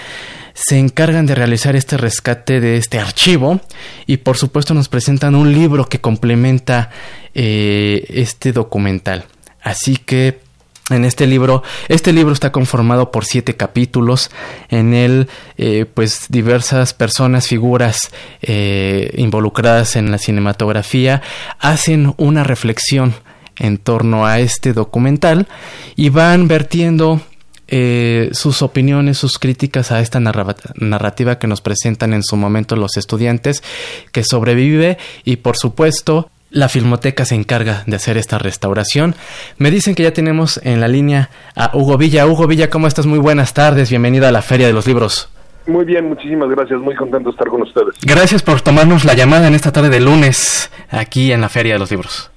se 0.54 0.78
encargan 0.78 1.26
de 1.26 1.34
realizar 1.34 1.76
este 1.76 1.96
rescate 1.96 2.60
de 2.60 2.76
este 2.76 2.98
archivo 2.98 3.60
y 4.06 4.18
por 4.18 4.36
supuesto 4.36 4.74
nos 4.74 4.88
presentan 4.88 5.34
un 5.34 5.52
libro 5.52 5.86
que 5.88 6.00
complementa 6.00 6.90
eh, 7.34 8.04
este 8.08 8.52
documental. 8.52 9.24
Así 9.60 9.96
que 9.96 10.45
en 10.90 11.04
este 11.04 11.26
libro. 11.26 11.62
Este 11.88 12.12
libro 12.12 12.32
está 12.32 12.52
conformado 12.52 13.10
por 13.10 13.24
siete 13.24 13.56
capítulos. 13.56 14.30
En 14.68 14.94
él, 14.94 15.28
eh, 15.58 15.86
pues 15.92 16.26
diversas 16.28 16.94
personas, 16.94 17.48
figuras 17.48 18.10
eh, 18.42 19.12
involucradas 19.16 19.96
en 19.96 20.10
la 20.10 20.18
cinematografía 20.18 21.22
hacen 21.58 22.14
una 22.16 22.44
reflexión 22.44 23.14
en 23.58 23.78
torno 23.78 24.26
a 24.26 24.38
este 24.38 24.72
documental 24.72 25.48
y 25.96 26.10
van 26.10 26.46
vertiendo 26.46 27.20
eh, 27.68 28.28
sus 28.32 28.62
opiniones, 28.62 29.18
sus 29.18 29.38
críticas 29.38 29.90
a 29.90 30.00
esta 30.00 30.20
narrativa 30.20 31.38
que 31.38 31.48
nos 31.48 31.62
presentan 31.62 32.12
en 32.12 32.22
su 32.22 32.36
momento 32.36 32.76
los 32.76 32.96
estudiantes, 32.96 33.64
que 34.12 34.22
sobrevive 34.22 34.98
y 35.24 35.36
por 35.36 35.56
supuesto 35.56 36.30
la 36.50 36.68
Filmoteca 36.68 37.24
se 37.24 37.34
encarga 37.34 37.82
de 37.86 37.96
hacer 37.96 38.16
esta 38.16 38.38
restauración. 38.38 39.14
Me 39.58 39.70
dicen 39.70 39.94
que 39.94 40.02
ya 40.02 40.12
tenemos 40.12 40.60
en 40.64 40.80
la 40.80 40.88
línea 40.88 41.30
a 41.54 41.76
Hugo 41.76 41.98
Villa. 41.98 42.26
Hugo 42.26 42.46
Villa, 42.46 42.70
¿cómo 42.70 42.86
estás? 42.86 43.06
Muy 43.06 43.18
buenas 43.18 43.54
tardes. 43.54 43.90
Bienvenido 43.90 44.26
a 44.26 44.32
la 44.32 44.42
Feria 44.42 44.66
de 44.66 44.72
los 44.72 44.86
Libros. 44.86 45.28
Muy 45.66 45.84
bien, 45.84 46.08
muchísimas 46.08 46.48
gracias. 46.48 46.80
Muy 46.80 46.94
contento 46.94 47.30
de 47.30 47.32
estar 47.32 47.48
con 47.48 47.62
ustedes. 47.62 47.94
Gracias 48.02 48.42
por 48.42 48.60
tomarnos 48.60 49.04
la 49.04 49.14
llamada 49.14 49.48
en 49.48 49.54
esta 49.54 49.72
tarde 49.72 49.90
de 49.90 50.00
lunes 50.00 50.70
aquí 50.90 51.32
en 51.32 51.40
la 51.40 51.48
Feria 51.48 51.74
de 51.74 51.78
los 51.80 51.90
Libros. 51.90 52.30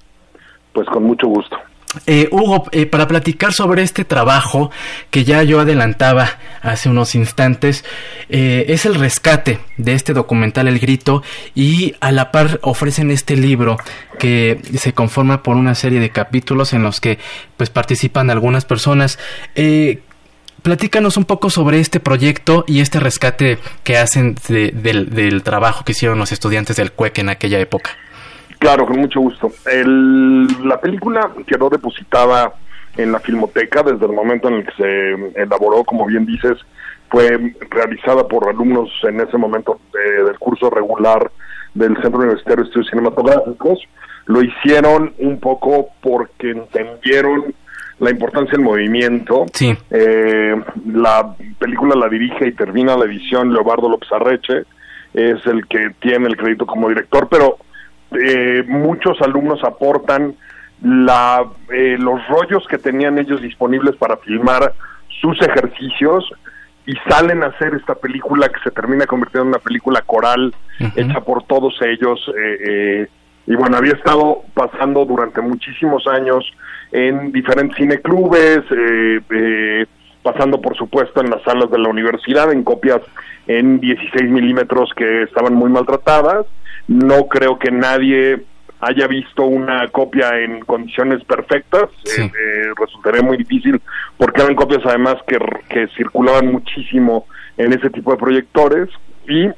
Pues 0.73 0.87
con 0.87 1.03
mucho 1.03 1.27
gusto. 1.27 1.57
Eh, 2.05 2.29
Hugo, 2.31 2.65
eh, 2.71 2.85
para 2.85 3.07
platicar 3.07 3.51
sobre 3.51 3.81
este 3.81 4.05
trabajo 4.05 4.69
que 5.09 5.23
ya 5.23 5.41
yo 5.41 5.59
adelantaba 5.59 6.37
hace 6.61 6.87
unos 6.87 7.15
instantes, 7.15 7.83
eh, 8.29 8.65
es 8.69 8.85
el 8.85 8.93
rescate 8.93 9.59
de 9.77 9.93
este 9.93 10.13
documental 10.13 10.67
El 10.67 10.77
Grito 10.77 11.23
y 11.55 11.95
a 11.99 12.11
la 12.11 12.31
par 12.31 12.59
ofrecen 12.61 13.09
este 13.09 13.35
libro 13.35 13.77
que 14.19 14.61
se 14.77 14.93
conforma 14.93 15.41
por 15.41 15.55
una 15.55 15.73
serie 15.73 15.99
de 15.99 16.11
capítulos 16.11 16.73
en 16.73 16.83
los 16.83 17.01
que 17.01 17.17
pues 17.57 17.71
participan 17.71 18.29
algunas 18.29 18.65
personas. 18.65 19.17
platícanos 20.61 21.17
un 21.17 21.25
poco 21.25 21.49
sobre 21.49 21.79
este 21.79 21.99
proyecto 21.99 22.65
y 22.67 22.81
este 22.81 22.99
rescate 22.99 23.57
que 23.83 23.97
hacen 23.97 24.35
del, 24.47 25.09
del 25.09 25.41
trabajo 25.41 25.83
que 25.83 25.93
hicieron 25.93 26.19
los 26.19 26.31
estudiantes 26.31 26.75
del 26.75 26.91
CUEC 26.91 27.17
en 27.19 27.29
aquella 27.29 27.59
época. 27.59 27.97
Claro, 28.59 28.85
con 28.85 28.99
mucho 28.99 29.21
gusto. 29.21 29.51
la 29.65 30.79
película 30.79 31.31
quedó 31.47 31.69
depositada 31.69 32.53
en 32.97 33.11
la 33.11 33.19
Filmoteca 33.19 33.83
desde 33.83 34.05
el 34.05 34.11
momento 34.11 34.49
en 34.49 34.55
el 34.55 34.65
que 34.65 34.73
se 34.73 35.41
elaboró, 35.41 35.83
como 35.85 36.05
bien 36.05 36.25
dices, 36.25 36.57
fue 37.09 37.55
realizada 37.69 38.27
por 38.27 38.47
alumnos 38.49 38.89
en 39.03 39.21
ese 39.21 39.37
momento 39.37 39.79
eh, 39.93 40.23
del 40.23 40.37
curso 40.37 40.69
regular 40.69 41.31
del 41.73 41.95
Centro 42.01 42.19
Universitario 42.19 42.63
de 42.63 42.67
Estudios 42.67 42.89
Cinematográficos. 42.89 43.79
Lo 44.25 44.43
hicieron 44.43 45.13
un 45.17 45.39
poco 45.39 45.89
porque 46.01 46.51
entendieron 46.51 47.53
la 47.99 48.11
importancia 48.11 48.51
del 48.51 48.61
movimiento. 48.61 49.45
Sí. 49.53 49.75
Eh, 49.89 50.55
la 50.93 51.35
película 51.57 51.95
la 51.95 52.09
dirige 52.09 52.47
y 52.47 52.51
termina 52.51 52.97
la 52.97 53.05
edición 53.05 53.53
Leobardo 53.53 53.89
López 53.89 54.11
Arreche, 54.11 54.63
es 55.13 55.45
el 55.47 55.65
que 55.67 55.91
tiene 55.99 56.27
el 56.27 56.37
crédito 56.37 56.65
como 56.65 56.89
director, 56.89 57.27
pero 57.29 57.57
eh, 58.11 58.63
muchos 58.67 59.21
alumnos 59.21 59.63
aportan 59.63 60.35
la, 60.81 61.45
eh, 61.71 61.97
los 61.99 62.25
rollos 62.27 62.65
que 62.67 62.77
tenían 62.77 63.19
ellos 63.19 63.41
disponibles 63.41 63.95
para 63.97 64.17
filmar 64.17 64.73
sus 65.21 65.39
ejercicios 65.41 66.31
y 66.85 66.93
salen 67.07 67.43
a 67.43 67.47
hacer 67.47 67.75
esta 67.75 67.95
película 67.95 68.49
que 68.49 68.59
se 68.63 68.71
termina 68.71 69.05
convirtiendo 69.05 69.43
en 69.43 69.49
una 69.49 69.59
película 69.59 70.01
coral 70.01 70.55
hecha 70.95 71.21
por 71.21 71.43
todos 71.43 71.79
ellos. 71.81 72.19
Eh, 72.37 73.07
y 73.45 73.55
bueno, 73.55 73.77
había 73.77 73.93
estado 73.93 74.43
pasando 74.53 75.05
durante 75.05 75.41
muchísimos 75.41 76.07
años 76.07 76.45
en 76.91 77.31
diferentes 77.31 77.77
cineclubes, 77.77 78.61
pasando 80.23 80.61
por 80.61 80.75
supuesto 80.77 81.21
en 81.21 81.29
las 81.29 81.43
salas 81.43 81.69
de 81.69 81.77
la 81.77 81.89
universidad, 81.89 82.51
en 82.51 82.63
copias 82.63 83.01
en 83.45 83.79
16 83.79 84.29
milímetros 84.29 84.91
que 84.95 85.23
estaban 85.23 85.53
muy 85.53 85.69
maltratadas 85.69 86.45
no 86.89 87.27
creo 87.27 87.59
que 87.59 87.69
nadie 87.69 88.43
haya 88.81 89.07
visto 89.07 89.43
una 89.43 89.87
copia 89.89 90.39
en 90.39 90.61
condiciones 90.61 91.23
perfectas. 91.23 91.89
Eh, 92.17 92.23
eh, 92.23 92.31
resultaría 92.75 93.21
muy 93.21 93.37
difícil 93.37 93.79
porque 94.17 94.41
eran 94.41 94.55
copias 94.55 94.81
además 94.85 95.17
que, 95.27 95.37
que 95.69 95.87
circulaban 95.95 96.51
muchísimo 96.51 97.27
en 97.57 97.73
ese 97.73 97.91
tipo 97.91 98.11
de 98.11 98.17
proyectores 98.17 98.89
y 99.27 99.49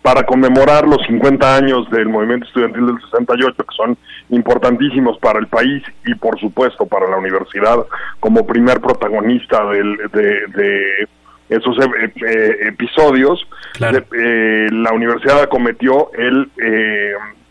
para 0.00 0.22
conmemorar 0.22 0.86
los 0.86 1.04
50 1.06 1.56
años 1.56 1.90
del 1.90 2.08
movimiento 2.08 2.46
estudiantil 2.46 2.86
del 2.86 3.00
68, 3.02 3.54
que 3.56 3.76
son 3.76 3.98
importantísimos 4.30 5.18
para 5.18 5.38
el 5.40 5.48
país 5.48 5.82
y 6.06 6.14
por 6.14 6.40
supuesto 6.40 6.86
para 6.86 7.10
la 7.10 7.18
universidad 7.18 7.84
como 8.18 8.46
primer 8.46 8.80
protagonista 8.80 9.62
del, 9.66 9.98
de 10.10 11.08
esos 11.48 11.78
eh, 11.78 12.12
eh, 12.26 12.56
episodios, 12.68 13.46
eh, 13.80 14.66
la 14.70 14.92
universidad 14.92 15.42
acometió 15.42 16.10
el 16.12 16.50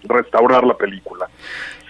restaurar 0.03 0.63
la 0.63 0.75
película. 0.75 1.27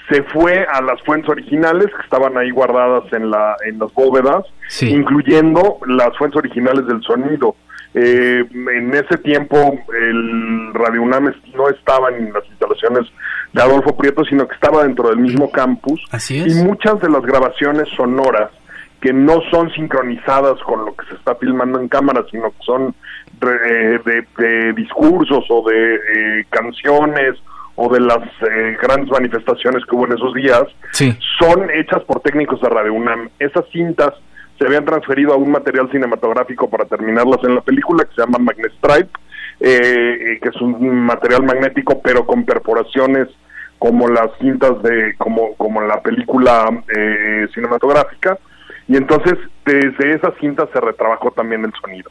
se 0.10 0.24
fue 0.24 0.66
a 0.72 0.82
las 0.82 1.02
fuentes 1.04 1.30
originales 1.30 1.88
que 1.88 2.02
estaban 2.02 2.38
ahí 2.38 2.50
guardadas 2.50 3.12
en, 3.12 3.30
la, 3.30 3.58
en 3.66 3.78
las 3.78 3.94
bóvedas, 3.94 4.46
incluyendo 4.82 5.80
las 5.86 6.18
fuentes 6.18 6.38
originales 6.38 6.88
del 6.88 7.02
sonido. 7.04 7.56
Eh, 7.94 8.46
en 8.52 8.94
ese 8.94 9.18
tiempo 9.18 9.58
el 10.00 10.74
Radio 10.74 11.02
UNAM 11.02 11.34
no 11.56 11.70
estaba 11.70 12.10
en 12.10 12.32
las 12.32 12.46
instalaciones 12.46 13.12
de 13.54 13.62
Adolfo 13.62 13.98
Prieto, 13.98 14.24
sino 14.26 14.48
que 14.48 14.56
estaba 14.56 14.84
dentro 14.84 15.10
del 15.10 15.18
mismo 15.18 15.50
campus. 15.50 16.00
Así 16.12 16.38
Y 16.38 16.54
muchas 16.64 17.00
de 17.00 17.10
las 17.10 17.24
grabaciones 17.24 17.88
sonoras 17.96 18.52
que 19.02 19.14
no 19.14 19.42
son 19.52 19.72
sincronizadas 19.72 20.60
con 20.64 20.86
lo 20.86 20.96
que 20.96 21.06
se 21.08 21.16
está 21.16 21.36
filmando 21.36 21.80
en 21.80 21.88
cámara, 21.88 22.26
sino 22.32 22.50
que 22.50 22.64
son 22.66 22.96
de, 23.40 24.26
de, 24.38 24.74
discursos 24.74 25.46
o 25.50 25.70
de 25.70 25.96
eh, 25.96 26.46
canciones 26.50 27.36
o 27.76 27.94
de 27.94 28.00
las 28.00 28.24
eh, 28.42 28.76
grandes 28.82 29.12
manifestaciones 29.12 29.86
que 29.86 29.96
hubo 29.96 30.08
en 30.08 30.14
esos 30.14 30.34
días, 30.34 30.64
son 31.40 31.70
hechas 31.70 32.04
por 32.06 32.22
técnicos 32.22 32.60
de 32.60 32.70
Radio 32.70 32.94
UNAM. 32.94 33.30
Esas 33.38 33.66
cintas 33.72 34.14
se 34.58 34.66
habían 34.66 34.84
transferido 34.84 35.34
a 35.34 35.38
un 35.38 35.52
material 35.52 35.88
cinematográfico 35.92 36.68
para 36.68 36.86
terminarlas 36.86 37.44
en 37.44 37.54
la 37.54 37.62
película 37.62 38.04
que 38.06 38.16
se 38.16 38.22
llama 38.22 38.40
Magnet 38.40 38.74
Stripe, 38.80 39.12
eh, 39.60 40.40
que 40.42 40.50
es 40.50 40.56
un 40.60 41.02
material 41.02 41.44
magnético 41.44 42.02
pero 42.02 42.26
con 42.26 42.46
perforaciones 42.46 43.28
como 43.78 44.08
las 44.08 44.30
cintas 44.40 44.82
de 44.82 45.16
como 45.18 45.54
como 45.56 45.82
la 45.82 46.02
película 46.02 46.84
eh, 46.96 47.48
cinematográfica 47.54 48.38
y 48.88 48.96
entonces 48.96 49.38
desde 49.66 50.14
esas 50.14 50.34
cintas 50.40 50.70
se 50.72 50.80
retrabajó 50.80 51.32
también 51.32 51.66
el 51.66 51.74
sonido. 51.82 52.10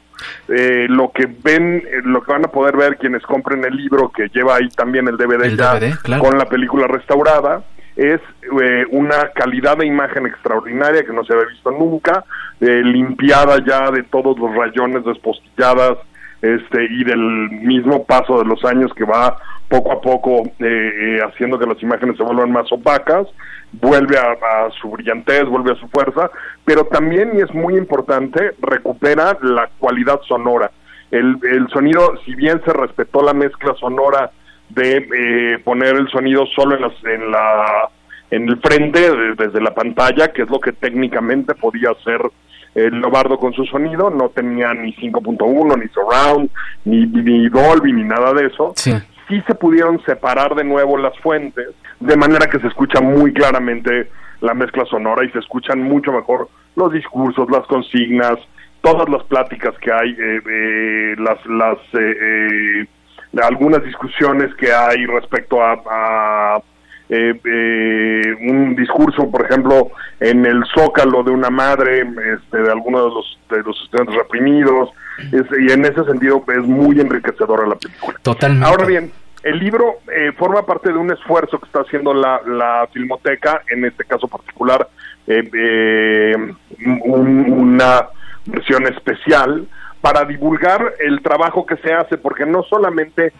Eh, 0.48 0.86
lo 0.88 1.10
que 1.10 1.26
ven, 1.26 1.82
lo 2.04 2.22
que 2.22 2.32
van 2.32 2.44
a 2.44 2.48
poder 2.48 2.76
ver 2.76 2.96
quienes 2.98 3.22
compren 3.22 3.64
el 3.64 3.76
libro 3.76 4.10
que 4.10 4.28
lleva 4.28 4.56
ahí 4.56 4.68
también 4.68 5.08
el 5.08 5.16
DVD, 5.16 5.56
ya 5.56 6.18
con 6.18 6.38
la 6.38 6.46
película 6.48 6.86
restaurada 6.86 7.64
es 7.96 8.20
eh, 8.60 8.84
una 8.90 9.30
calidad 9.34 9.78
de 9.78 9.86
imagen 9.86 10.26
extraordinaria 10.26 11.02
que 11.02 11.14
no 11.14 11.24
se 11.24 11.32
había 11.32 11.46
visto 11.46 11.70
nunca, 11.70 12.24
eh, 12.60 12.82
limpiada 12.84 13.56
ya 13.66 13.90
de 13.90 14.02
todos 14.02 14.38
los 14.38 14.54
rayones 14.54 15.02
despostilladas 15.04 15.98
este 16.54 16.84
y 16.84 17.04
del 17.04 17.50
mismo 17.50 18.04
paso 18.04 18.38
de 18.38 18.44
los 18.44 18.64
años 18.64 18.92
que 18.94 19.04
va 19.04 19.36
poco 19.68 19.92
a 19.92 20.00
poco 20.00 20.42
eh, 20.60 21.18
haciendo 21.26 21.58
que 21.58 21.66
las 21.66 21.82
imágenes 21.82 22.16
se 22.16 22.22
vuelvan 22.22 22.52
más 22.52 22.70
opacas, 22.70 23.26
vuelve 23.72 24.16
a, 24.16 24.70
su 24.80 24.90
brillantez, 24.90 25.44
vuelve 25.46 25.72
a 25.72 25.80
su 25.80 25.88
fuerza, 25.88 26.30
pero 26.64 26.84
también, 26.84 27.32
y 27.34 27.40
es 27.40 27.52
muy 27.52 27.76
importante, 27.76 28.54
recupera 28.60 29.36
la 29.42 29.68
cualidad 29.78 30.20
sonora. 30.28 30.70
El, 31.10 31.38
sonido, 31.72 32.14
si 32.24 32.34
bien 32.34 32.60
se 32.64 32.72
respetó 32.72 33.22
la 33.22 33.32
mezcla 33.32 33.74
sonora 33.74 34.30
de 34.68 34.96
eh, 34.96 35.58
poner 35.64 35.94
el 35.96 36.08
sonido 36.08 36.44
solo 36.54 36.76
en, 36.76 37.30
la 37.30 37.88
en 38.30 38.48
el 38.48 38.60
frente 38.60 39.12
desde 39.36 39.60
la 39.60 39.72
pantalla, 39.72 40.32
que 40.32 40.42
es 40.42 40.50
lo 40.50 40.58
que 40.58 40.72
técnicamente 40.72 41.54
podía 41.54 41.90
hacer 41.90 42.20
el 42.76 43.00
Lobardo 43.00 43.38
con 43.38 43.52
su 43.54 43.64
sonido, 43.64 44.10
no 44.10 44.28
tenía 44.28 44.72
ni 44.74 44.92
5.1, 44.94 45.78
ni 45.78 45.88
surround, 45.88 46.50
ni, 46.84 47.06
ni 47.06 47.48
Dolby, 47.48 47.92
ni 47.92 48.04
nada 48.04 48.32
de 48.34 48.46
eso. 48.46 48.72
Sí. 48.76 48.92
sí 49.28 49.42
se 49.46 49.54
pudieron 49.54 50.00
separar 50.04 50.54
de 50.54 50.64
nuevo 50.64 50.98
las 50.98 51.18
fuentes, 51.20 51.68
de 52.00 52.16
manera 52.16 52.46
que 52.46 52.60
se 52.60 52.68
escucha 52.68 53.00
muy 53.00 53.32
claramente 53.32 54.10
la 54.40 54.54
mezcla 54.54 54.84
sonora 54.84 55.24
y 55.24 55.30
se 55.30 55.38
escuchan 55.38 55.82
mucho 55.82 56.12
mejor 56.12 56.48
los 56.76 56.92
discursos, 56.92 57.50
las 57.50 57.66
consignas, 57.66 58.36
todas 58.82 59.08
las 59.08 59.24
pláticas 59.24 59.74
que 59.80 59.90
hay, 59.90 60.10
eh, 60.10 60.40
eh, 60.48 61.14
las, 61.18 61.44
las 61.46 61.78
eh, 61.94 62.86
algunas 63.42 63.82
discusiones 63.82 64.54
que 64.56 64.72
hay 64.72 65.06
respecto 65.06 65.62
a, 65.62 66.60
eh, 67.08 67.40
eh, 67.44 68.34
un 68.50 68.74
discurso, 68.74 69.30
por 69.30 69.44
ejemplo, 69.44 69.90
en 70.20 70.44
el 70.44 70.64
zócalo 70.74 71.22
de 71.22 71.30
una 71.30 71.50
madre, 71.50 72.00
este, 72.00 72.58
de 72.58 72.70
alguno 72.70 73.04
de 73.04 73.10
los, 73.10 73.38
de 73.50 73.62
los 73.62 73.80
estudiantes 73.82 74.16
reprimidos, 74.16 74.90
y 75.32 75.72
en 75.72 75.84
ese 75.84 76.04
sentido 76.04 76.44
es 76.48 76.64
muy 76.66 77.00
enriquecedora 77.00 77.66
la 77.66 77.76
película. 77.76 78.18
Totalmente. 78.22 78.66
Ahora 78.66 78.84
bien, 78.84 79.12
el 79.42 79.58
libro 79.58 80.00
eh, 80.12 80.32
forma 80.36 80.66
parte 80.66 80.92
de 80.92 80.98
un 80.98 81.10
esfuerzo 81.12 81.58
que 81.58 81.66
está 81.66 81.80
haciendo 81.80 82.12
la, 82.12 82.40
la 82.46 82.88
Filmoteca, 82.92 83.62
en 83.68 83.84
este 83.84 84.04
caso 84.04 84.28
particular, 84.28 84.88
una 87.04 88.08
versión 88.46 88.86
especial 88.86 89.66
para 90.00 90.24
divulgar 90.24 90.94
el 91.00 91.20
trabajo 91.20 91.66
que 91.66 91.76
se 91.78 91.92
hace, 91.92 92.16
porque 92.18 92.46
no 92.46 92.62
solamente 92.62 93.32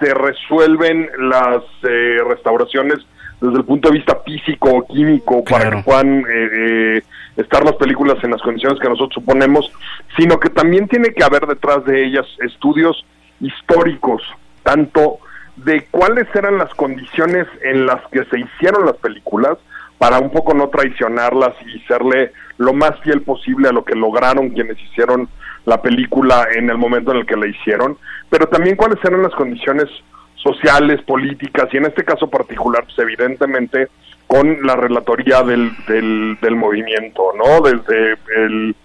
se 0.00 0.14
resuelven 0.14 1.08
las 1.18 1.62
eh, 1.82 2.18
restauraciones 2.26 2.98
desde 3.40 3.58
el 3.58 3.64
punto 3.64 3.88
de 3.88 3.98
vista 3.98 4.20
físico 4.24 4.70
o 4.70 4.86
químico 4.86 5.44
para 5.44 5.70
que 5.70 5.82
puedan 5.82 6.20
eh, 6.20 6.24
eh, 6.28 7.02
estar 7.36 7.64
las 7.64 7.74
películas 7.76 8.22
en 8.24 8.32
las 8.32 8.42
condiciones 8.42 8.80
que 8.80 8.88
nosotros 8.88 9.14
suponemos, 9.14 9.70
sino 10.16 10.40
que 10.40 10.50
también 10.50 10.88
tiene 10.88 11.12
que 11.12 11.22
haber 11.22 11.46
detrás 11.46 11.84
de 11.84 12.04
ellas 12.04 12.26
estudios 12.40 13.04
históricos, 13.40 14.22
tanto 14.64 15.18
de 15.56 15.86
cuáles 15.90 16.26
eran 16.34 16.58
las 16.58 16.72
condiciones 16.74 17.46
en 17.62 17.86
las 17.86 18.00
que 18.10 18.24
se 18.24 18.40
hicieron 18.40 18.86
las 18.86 18.96
películas, 18.96 19.58
para 19.98 20.18
un 20.20 20.30
poco 20.30 20.54
no 20.54 20.68
traicionarlas 20.68 21.54
y 21.66 21.80
serle 21.80 22.32
lo 22.56 22.72
más 22.72 22.98
fiel 23.00 23.22
posible 23.22 23.68
a 23.68 23.72
lo 23.72 23.84
que 23.84 23.96
lograron 23.96 24.50
quienes 24.50 24.80
hicieron 24.80 25.28
la 25.64 25.80
película 25.82 26.46
en 26.54 26.70
el 26.70 26.78
momento 26.78 27.12
en 27.12 27.18
el 27.18 27.26
que 27.26 27.36
la 27.36 27.46
hicieron, 27.46 27.96
pero 28.30 28.46
también 28.48 28.76
cuáles 28.76 28.98
eran 29.04 29.22
las 29.22 29.34
condiciones 29.34 29.88
sociales, 30.36 31.02
políticas 31.02 31.68
y 31.72 31.78
en 31.78 31.86
este 31.86 32.04
caso 32.04 32.28
particular, 32.28 32.84
pues 32.84 32.98
evidentemente 32.98 33.88
con 34.26 34.58
la 34.64 34.76
relatoría 34.76 35.42
del, 35.42 35.72
del, 35.88 36.56
movimiento, 36.56 37.32
¿no? 37.36 37.62
Desde 37.62 38.18
el, 38.36 38.76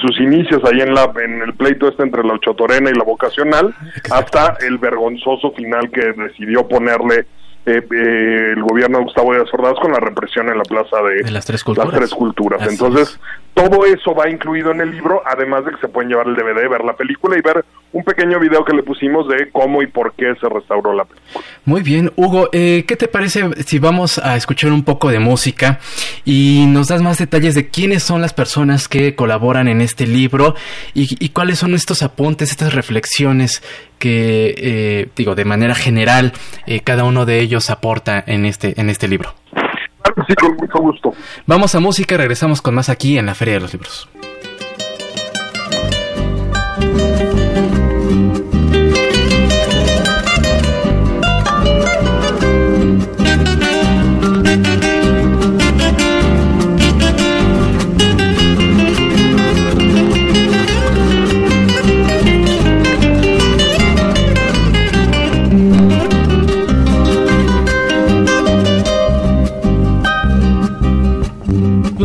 sus 0.00 0.20
inicios 0.20 0.62
ahí 0.64 0.80
en, 0.80 0.94
la, 0.94 1.10
en 1.22 1.42
el 1.42 1.54
pleito 1.54 1.88
este 1.88 2.02
entre 2.02 2.22
la 2.22 2.34
Ochotorena 2.34 2.90
y 2.90 2.94
la 2.94 3.04
Vocacional, 3.04 3.74
hasta 4.10 4.56
el 4.60 4.78
vergonzoso 4.78 5.52
final 5.52 5.90
que 5.90 6.12
decidió 6.12 6.68
ponerle 6.68 7.26
eh, 7.64 7.80
eh, 7.92 8.52
el 8.56 8.62
gobierno 8.62 8.98
de 8.98 9.04
Gustavo 9.04 9.34
Díaz 9.34 9.46
Ordaz 9.52 9.74
con 9.80 9.92
la 9.92 10.00
represión 10.00 10.48
en 10.48 10.58
la 10.58 10.64
plaza 10.64 10.96
de, 11.02 11.30
las 11.30 11.46
tres 11.46 11.62
culturas. 11.62 12.68
Entonces, 12.68 13.20
todo 13.54 13.84
eso 13.84 14.14
va 14.14 14.30
incluido 14.30 14.72
en 14.72 14.80
el 14.80 14.90
libro, 14.90 15.22
además 15.26 15.64
de 15.64 15.72
que 15.72 15.76
se 15.78 15.88
pueden 15.88 16.10
llevar 16.10 16.26
el 16.26 16.34
DVD, 16.34 16.68
ver 16.68 16.84
la 16.84 16.94
película 16.94 17.36
y 17.36 17.42
ver 17.42 17.64
un 17.92 18.02
pequeño 18.02 18.40
video 18.40 18.64
que 18.64 18.74
le 18.74 18.82
pusimos 18.82 19.28
de 19.28 19.50
cómo 19.52 19.82
y 19.82 19.86
por 19.86 20.14
qué 20.14 20.34
se 20.40 20.48
restauró 20.48 20.94
la 20.94 21.04
película. 21.04 21.44
Muy 21.66 21.82
bien, 21.82 22.10
Hugo, 22.16 22.48
eh, 22.52 22.84
¿qué 22.88 22.96
te 22.96 23.08
parece 23.08 23.50
si 23.64 23.78
vamos 23.78 24.18
a 24.18 24.36
escuchar 24.36 24.72
un 24.72 24.84
poco 24.84 25.10
de 25.10 25.18
música 25.18 25.78
y 26.24 26.64
nos 26.68 26.88
das 26.88 27.02
más 27.02 27.18
detalles 27.18 27.54
de 27.54 27.68
quiénes 27.68 28.02
son 28.02 28.22
las 28.22 28.32
personas 28.32 28.88
que 28.88 29.14
colaboran 29.14 29.68
en 29.68 29.82
este 29.82 30.06
libro 30.06 30.54
y, 30.94 31.28
cuáles 31.28 31.58
son 31.58 31.74
estos 31.74 32.02
apuntes, 32.02 32.50
estas 32.50 32.74
reflexiones 32.74 33.62
que, 34.02 34.52
eh, 34.56 35.08
digo, 35.14 35.36
de 35.36 35.44
manera 35.44 35.76
general, 35.76 36.32
eh, 36.66 36.80
cada 36.80 37.04
uno 37.04 37.24
de 37.24 37.38
ellos 37.38 37.70
aporta 37.70 38.24
en 38.26 38.46
este, 38.46 38.80
en 38.80 38.90
este 38.90 39.06
libro? 39.06 39.32
Sí, 40.26 40.34
con 40.34 40.56
mucho 40.56 40.78
gusto. 40.78 41.14
Vamos 41.46 41.76
a 41.76 41.80
música 41.80 42.16
regresamos 42.16 42.60
con 42.60 42.74
más 42.74 42.88
aquí 42.88 43.16
en 43.16 43.26
la 43.26 43.34
Feria 43.36 43.54
de 43.54 43.60
los 43.60 43.72
Libros. 43.72 44.08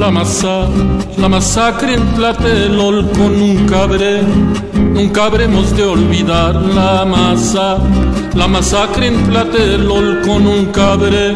La 0.08 0.12
masa, 0.12 0.70
la 1.18 1.28
masacre 1.28 1.96
en 1.96 2.16
Tlatelolco 2.16 3.28
nunca 3.28 3.84
habré, 3.84 4.22
nunca 4.94 5.26
habremos 5.26 5.76
de 5.76 5.84
olvidar 5.84 6.56
la 6.56 7.04
masa, 7.04 7.78
la 8.34 8.48
masacre 8.48 9.08
en 9.08 9.18
Tlatelolco 9.26 10.40
nunca 10.40 10.94
habré, 10.94 11.34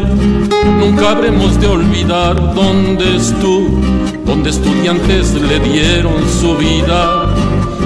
nunca 0.80 1.12
habremos 1.12 1.60
de 1.60 1.68
olvidar 1.68 2.56
dónde 2.56 3.18
estuvo, 3.18 3.78
donde 4.26 4.52
estudiantes 4.52 5.34
le 5.34 5.60
dieron 5.60 6.22
su 6.40 6.56
vida, 6.56 7.26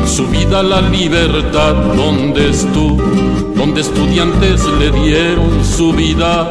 su 0.06 0.28
vida 0.28 0.60
a 0.60 0.64
la 0.64 0.82
libertad, 0.82 1.74
donde 1.96 2.52
estuvo, 2.52 3.02
donde 3.56 3.82
estudiantes 3.82 4.62
le 4.80 4.92
dieron 4.92 5.66
su 5.66 5.94
vida 5.94 6.48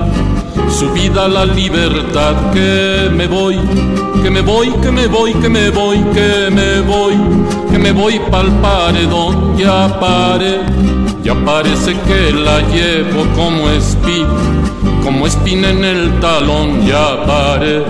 su 0.70 0.90
vida 0.90 1.29
la 1.29 1.44
libertad. 1.44 2.35
Que 2.53 3.11
me 3.12 3.27
voy, 3.27 3.59
que 4.22 4.31
me 4.31 4.40
voy, 4.40 4.70
que 4.83 4.90
me 4.90 5.07
voy, 5.07 5.33
que 5.35 5.48
me 5.48 5.70
voy, 5.70 5.98
que 6.14 6.50
me 6.50 6.81
voy, 6.81 7.14
que 7.70 7.79
me 7.79 7.92
voy 7.92 8.20
pa'l 8.31 8.50
paredón, 8.61 9.57
ya 9.57 9.98
pare, 10.00 10.61
ya 11.22 11.35
parece 11.44 11.94
que 12.07 12.33
la 12.33 12.61
llevo 12.72 13.24
como 13.35 13.68
espía 13.70 14.27
como 15.05 15.27
espina 15.27 15.68
en 15.68 15.85
el 15.85 16.18
talón, 16.20 16.87
ya 16.87 17.24
pare, 17.27 17.85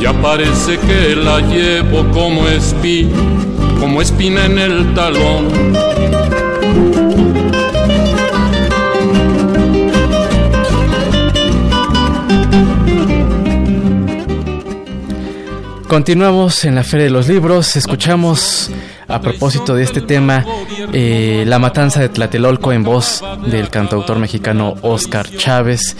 ya 0.00 0.12
parece 0.12 0.78
que 0.78 1.16
la 1.16 1.40
llevo 1.40 2.08
como 2.12 2.46
espí, 2.46 3.08
como 3.80 4.00
espina 4.00 4.46
en 4.46 4.58
el 4.58 4.94
talón. 4.94 6.11
Continuamos 15.92 16.64
en 16.64 16.74
la 16.74 16.84
Feria 16.84 17.04
de 17.04 17.10
los 17.10 17.28
Libros, 17.28 17.76
escuchamos 17.76 18.70
a 19.12 19.20
propósito 19.20 19.74
de 19.74 19.82
este 19.82 20.00
tema, 20.00 20.44
eh, 20.92 21.44
La 21.46 21.58
Matanza 21.58 22.00
de 22.00 22.08
Tlatelolco 22.08 22.72
en 22.72 22.82
voz 22.82 23.22
del 23.46 23.68
cantautor 23.68 24.18
mexicano 24.18 24.74
Oscar 24.82 25.28
Chávez. 25.28 25.96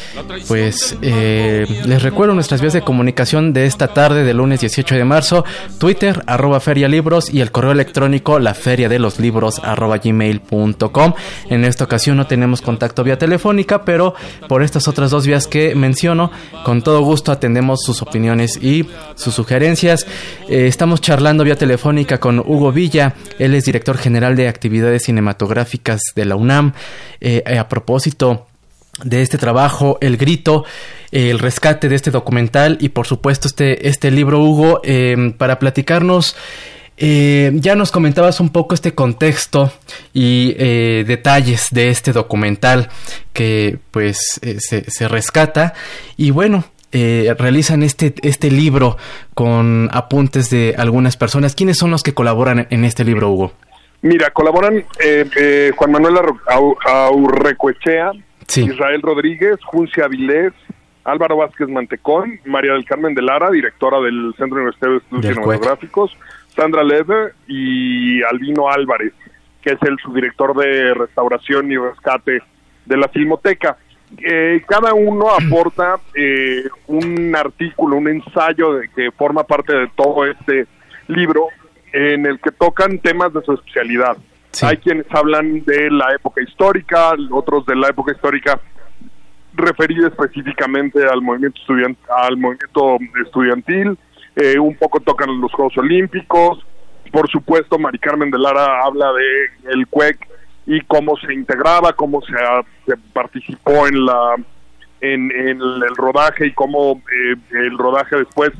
Pues 0.48 0.96
eh, 1.03 1.66
les 1.85 2.03
recuerdo 2.03 2.35
nuestras 2.35 2.61
vías 2.61 2.72
de 2.72 2.83
comunicación 2.83 3.53
de 3.53 3.66
esta 3.66 3.88
tarde 3.88 4.25
del 4.25 4.38
lunes 4.38 4.61
18 4.61 4.94
de 4.94 5.05
marzo, 5.05 5.44
Twitter 5.79 6.22
arroba 6.27 6.61
Feria 6.61 6.88
Libros 6.88 7.33
y 7.33 7.40
el 7.40 7.53
correo 7.53 7.72
electrónico 7.72 8.38
la 8.38 8.55
de 8.64 8.98
los 8.98 9.18
libros 9.18 9.61
arroba 9.62 9.98
gmail.com. 9.98 11.14
En 11.51 11.64
esta 11.64 11.85
ocasión 11.85 12.16
no 12.16 12.27
tenemos 12.27 12.62
contacto 12.62 13.03
vía 13.05 13.18
telefónica, 13.18 13.85
pero 13.85 14.14
por 14.48 14.62
estas 14.62 14.88
otras 14.88 15.11
dos 15.11 15.27
vías 15.27 15.46
que 15.46 15.75
menciono, 15.75 16.31
con 16.64 16.81
todo 16.83 17.03
gusto 17.03 17.33
atendemos 17.33 17.81
sus 17.83 18.03
opiniones 18.03 18.57
y 18.62 18.87
sus 19.16 19.35
sugerencias. 19.35 20.07
Eh, 20.48 20.66
estamos 20.68 21.01
charlando 21.01 21.44
vía 21.44 21.57
telefónica 21.57 22.18
con 22.18 22.38
Hugo 22.38 22.72
Villa 22.72 23.02
él 23.38 23.55
es 23.55 23.65
director 23.65 23.99
general 23.99 24.37
de 24.37 24.49
actividades 24.49 25.05
cinematográficas 25.05 26.01
de 26.15 26.25
la 26.25 26.37
UNAM. 26.37 26.73
Eh, 27.21 27.43
a 27.59 27.69
propósito 27.69 28.47
de 29.05 29.23
este 29.23 29.38
trabajo, 29.38 29.99
El 30.01 30.17
Grito, 30.17 30.65
el 31.11 31.38
rescate 31.38 31.88
de 31.88 31.97
este 31.97 32.11
documental 32.11 32.79
y 32.81 32.91
por 32.91 33.07
supuesto 33.07 33.49
este, 33.49 33.88
este 33.88 34.11
libro, 34.11 34.41
Hugo, 34.41 34.81
eh, 34.85 35.35
para 35.38 35.59
platicarnos. 35.59 36.37
Eh, 36.99 37.51
ya 37.55 37.75
nos 37.75 37.91
comentabas 37.91 38.38
un 38.38 38.51
poco 38.51 38.75
este 38.75 38.95
contexto 38.95 39.73
y 40.12 40.53
detalles 40.53 41.69
de 41.71 41.88
este 41.88 42.12
documental 42.12 42.91
que 43.33 43.79
pues 43.91 44.41
se, 44.59 45.09
rescata 45.09 45.73
y 46.17 46.31
bueno 46.31 46.65
eh, 46.92 47.35
realizan 47.38 47.83
este, 47.83 48.14
este 48.22 48.50
libro 48.50 48.96
con 49.35 49.88
apuntes 49.92 50.50
de 50.50 50.74
algunas 50.76 51.16
personas. 51.16 51.55
¿Quiénes 51.55 51.78
son 51.78 51.90
los 51.90 52.02
que 52.02 52.14
colaboran 52.14 52.66
en 52.70 52.85
este 52.85 53.05
libro, 53.05 53.31
Hugo? 53.31 53.52
Mira, 54.02 54.31
colaboran 54.31 54.85
eh, 55.02 55.24
eh, 55.37 55.72
Juan 55.76 55.92
Manuel 55.92 56.16
Aurrecoechea, 56.85 58.12
Israel 58.57 59.00
Rodríguez, 59.00 59.59
Juncia 59.64 60.07
Avilés, 60.07 60.52
Álvaro 61.05 61.37
Vázquez 61.37 61.68
Mantecón, 61.68 62.40
María 62.44 62.72
del 62.72 62.85
Carmen 62.85 63.14
de 63.14 63.22
Lara, 63.22 63.50
directora 63.50 64.00
del 64.00 64.35
Centro 64.37 64.57
Universitario 64.57 64.94
de 64.94 65.05
Estudios 65.05 65.35
Cinematográficos, 65.35 66.16
Sandra 66.55 66.83
Leve 66.83 67.33
y 67.46 68.22
Albino 68.24 68.68
Álvarez, 68.68 69.12
que 69.62 69.70
es 69.70 69.83
el 69.83 69.96
subdirector 69.98 70.57
de 70.57 70.94
restauración 70.94 71.70
y 71.70 71.76
rescate 71.76 72.42
de 72.87 72.96
la 72.96 73.09
Filmoteca. 73.09 73.78
Eh, 74.18 74.62
cada 74.68 74.94
uno 74.94 75.31
aporta 75.31 75.96
eh, 76.14 76.64
un 76.87 77.35
artículo, 77.35 77.96
un 77.96 78.09
ensayo 78.09 78.75
de, 78.75 78.88
que 78.88 79.11
forma 79.12 79.44
parte 79.44 79.72
de 79.75 79.88
todo 79.96 80.27
este 80.27 80.66
libro 81.09 81.48
en 81.92 82.27
el 82.27 82.40
que 82.40 82.51
tocan 82.53 82.98
temas 82.98 83.33
de 83.33 83.42
su 83.42 83.53
especialidad. 83.53 84.16
Hay 84.62 84.77
quienes 84.77 85.07
hablan 85.11 85.64
de 85.64 85.90
la 85.90 86.14
época 86.14 86.42
histórica, 86.42 87.14
otros 87.31 87.64
de 87.66 87.75
la 87.75 87.88
época 87.88 88.12
histórica 88.12 88.61
referida 89.55 90.09
específicamente 90.09 91.05
al 91.05 91.22
movimiento 91.22 91.61
al 92.09 92.37
movimiento 92.37 92.98
estudiantil, 93.25 93.98
eh, 94.37 94.59
un 94.59 94.77
poco 94.77 95.01
tocan 95.01 95.40
los 95.40 95.53
Juegos 95.53 95.77
Olímpicos, 95.79 96.64
por 97.11 97.31
supuesto 97.31 97.79
Mari 97.79 97.98
Carmen 97.98 98.31
de 98.31 98.38
Lara 98.38 98.83
habla 98.85 99.12
de 99.12 99.72
el 99.72 99.87
CUEC 99.88 100.32
y 100.66 100.81
cómo 100.83 101.16
se 101.16 101.33
integraba, 101.35 101.92
cómo 101.92 102.20
se, 102.22 102.96
participó 103.12 103.87
en 103.87 104.07
la 104.07 104.37
en, 105.01 105.33
el 105.33 105.96
rodaje 105.96 106.46
y 106.46 106.53
cómo 106.53 107.03
eh, 107.12 107.37
el 107.51 107.77
rodaje 107.77 108.16
después 108.16 108.53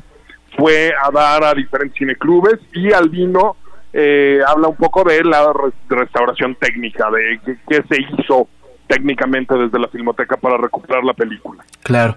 fue 0.57 0.93
a 1.01 1.09
dar 1.11 1.43
a 1.43 1.53
diferentes 1.53 1.97
cineclubes 1.97 2.59
y 2.73 2.91
Albino 2.91 3.55
eh, 3.93 4.39
habla 4.45 4.67
un 4.69 4.75
poco 4.75 5.03
de 5.03 5.23
la 5.23 5.53
restauración 5.87 6.55
técnica, 6.55 7.09
de 7.11 7.39
qué 7.69 7.83
se 7.87 8.01
hizo 8.01 8.47
técnicamente 8.87 9.55
desde 9.55 9.79
la 9.79 9.87
Filmoteca 9.87 10.37
para 10.37 10.57
recuperar 10.57 11.03
la 11.03 11.13
película. 11.13 11.63
Claro. 11.81 12.15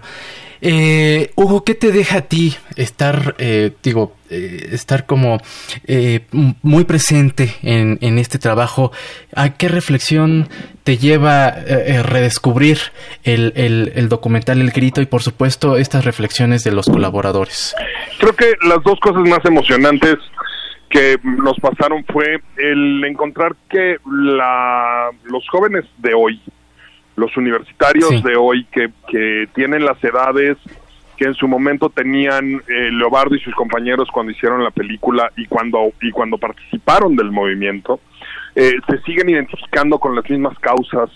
Eh, 0.61 1.31
Hugo, 1.35 1.63
¿qué 1.63 1.75
te 1.75 1.91
deja 1.91 2.19
a 2.19 2.21
ti 2.21 2.55
estar, 2.75 3.35
eh, 3.37 3.71
digo, 3.83 4.15
eh, 4.29 4.69
estar 4.71 5.05
como 5.05 5.37
eh, 5.85 6.21
muy 6.31 6.83
presente 6.85 7.53
en, 7.61 7.99
en, 8.01 8.17
este 8.17 8.39
trabajo? 8.39 8.91
¿A 9.35 9.53
qué 9.53 9.67
reflexión 9.67 10.49
te 10.83 10.97
lleva 10.97 11.45
a 11.45 12.03
redescubrir 12.03 12.79
el, 13.23 13.53
el, 13.55 13.91
el, 13.95 14.09
documental 14.09 14.59
El 14.59 14.71
Grito 14.71 15.01
y, 15.01 15.05
por 15.05 15.21
supuesto, 15.21 15.77
estas 15.77 16.05
reflexiones 16.05 16.63
de 16.63 16.71
los 16.71 16.87
colaboradores? 16.87 17.75
Creo 18.19 18.33
que 18.33 18.53
las 18.67 18.81
dos 18.83 18.99
cosas 18.99 19.21
más 19.29 19.45
emocionantes 19.45 20.15
que 20.89 21.17
nos 21.23 21.59
pasaron 21.59 22.03
fue 22.05 22.39
el 22.57 23.03
encontrar 23.03 23.55
que 23.69 23.97
la, 24.05 25.09
los 25.25 25.47
jóvenes 25.49 25.85
de 25.97 26.13
hoy, 26.13 26.41
los 27.17 27.35
universitarios 27.35 28.23
de 28.23 28.35
hoy 28.35 28.65
que, 28.71 28.91
que 29.09 29.49
tienen 29.53 29.83
las 29.83 30.01
edades 30.03 30.57
que 31.17 31.25
en 31.25 31.33
su 31.33 31.47
momento 31.47 31.89
tenían 31.89 32.61
eh, 32.67 32.91
Leobardo 32.91 33.35
y 33.35 33.39
sus 33.39 33.55
compañeros 33.55 34.07
cuando 34.13 34.31
hicieron 34.31 34.63
la 34.63 34.69
película 34.69 35.31
y 35.35 35.47
cuando 35.47 35.91
y 35.99 36.11
cuando 36.11 36.37
participaron 36.37 37.15
del 37.15 37.31
movimiento 37.31 37.99
eh, 38.55 38.73
se 38.87 39.01
siguen 39.01 39.29
identificando 39.29 39.97
con 39.97 40.15
las 40.15 40.29
mismas 40.29 40.57
causas 40.59 41.09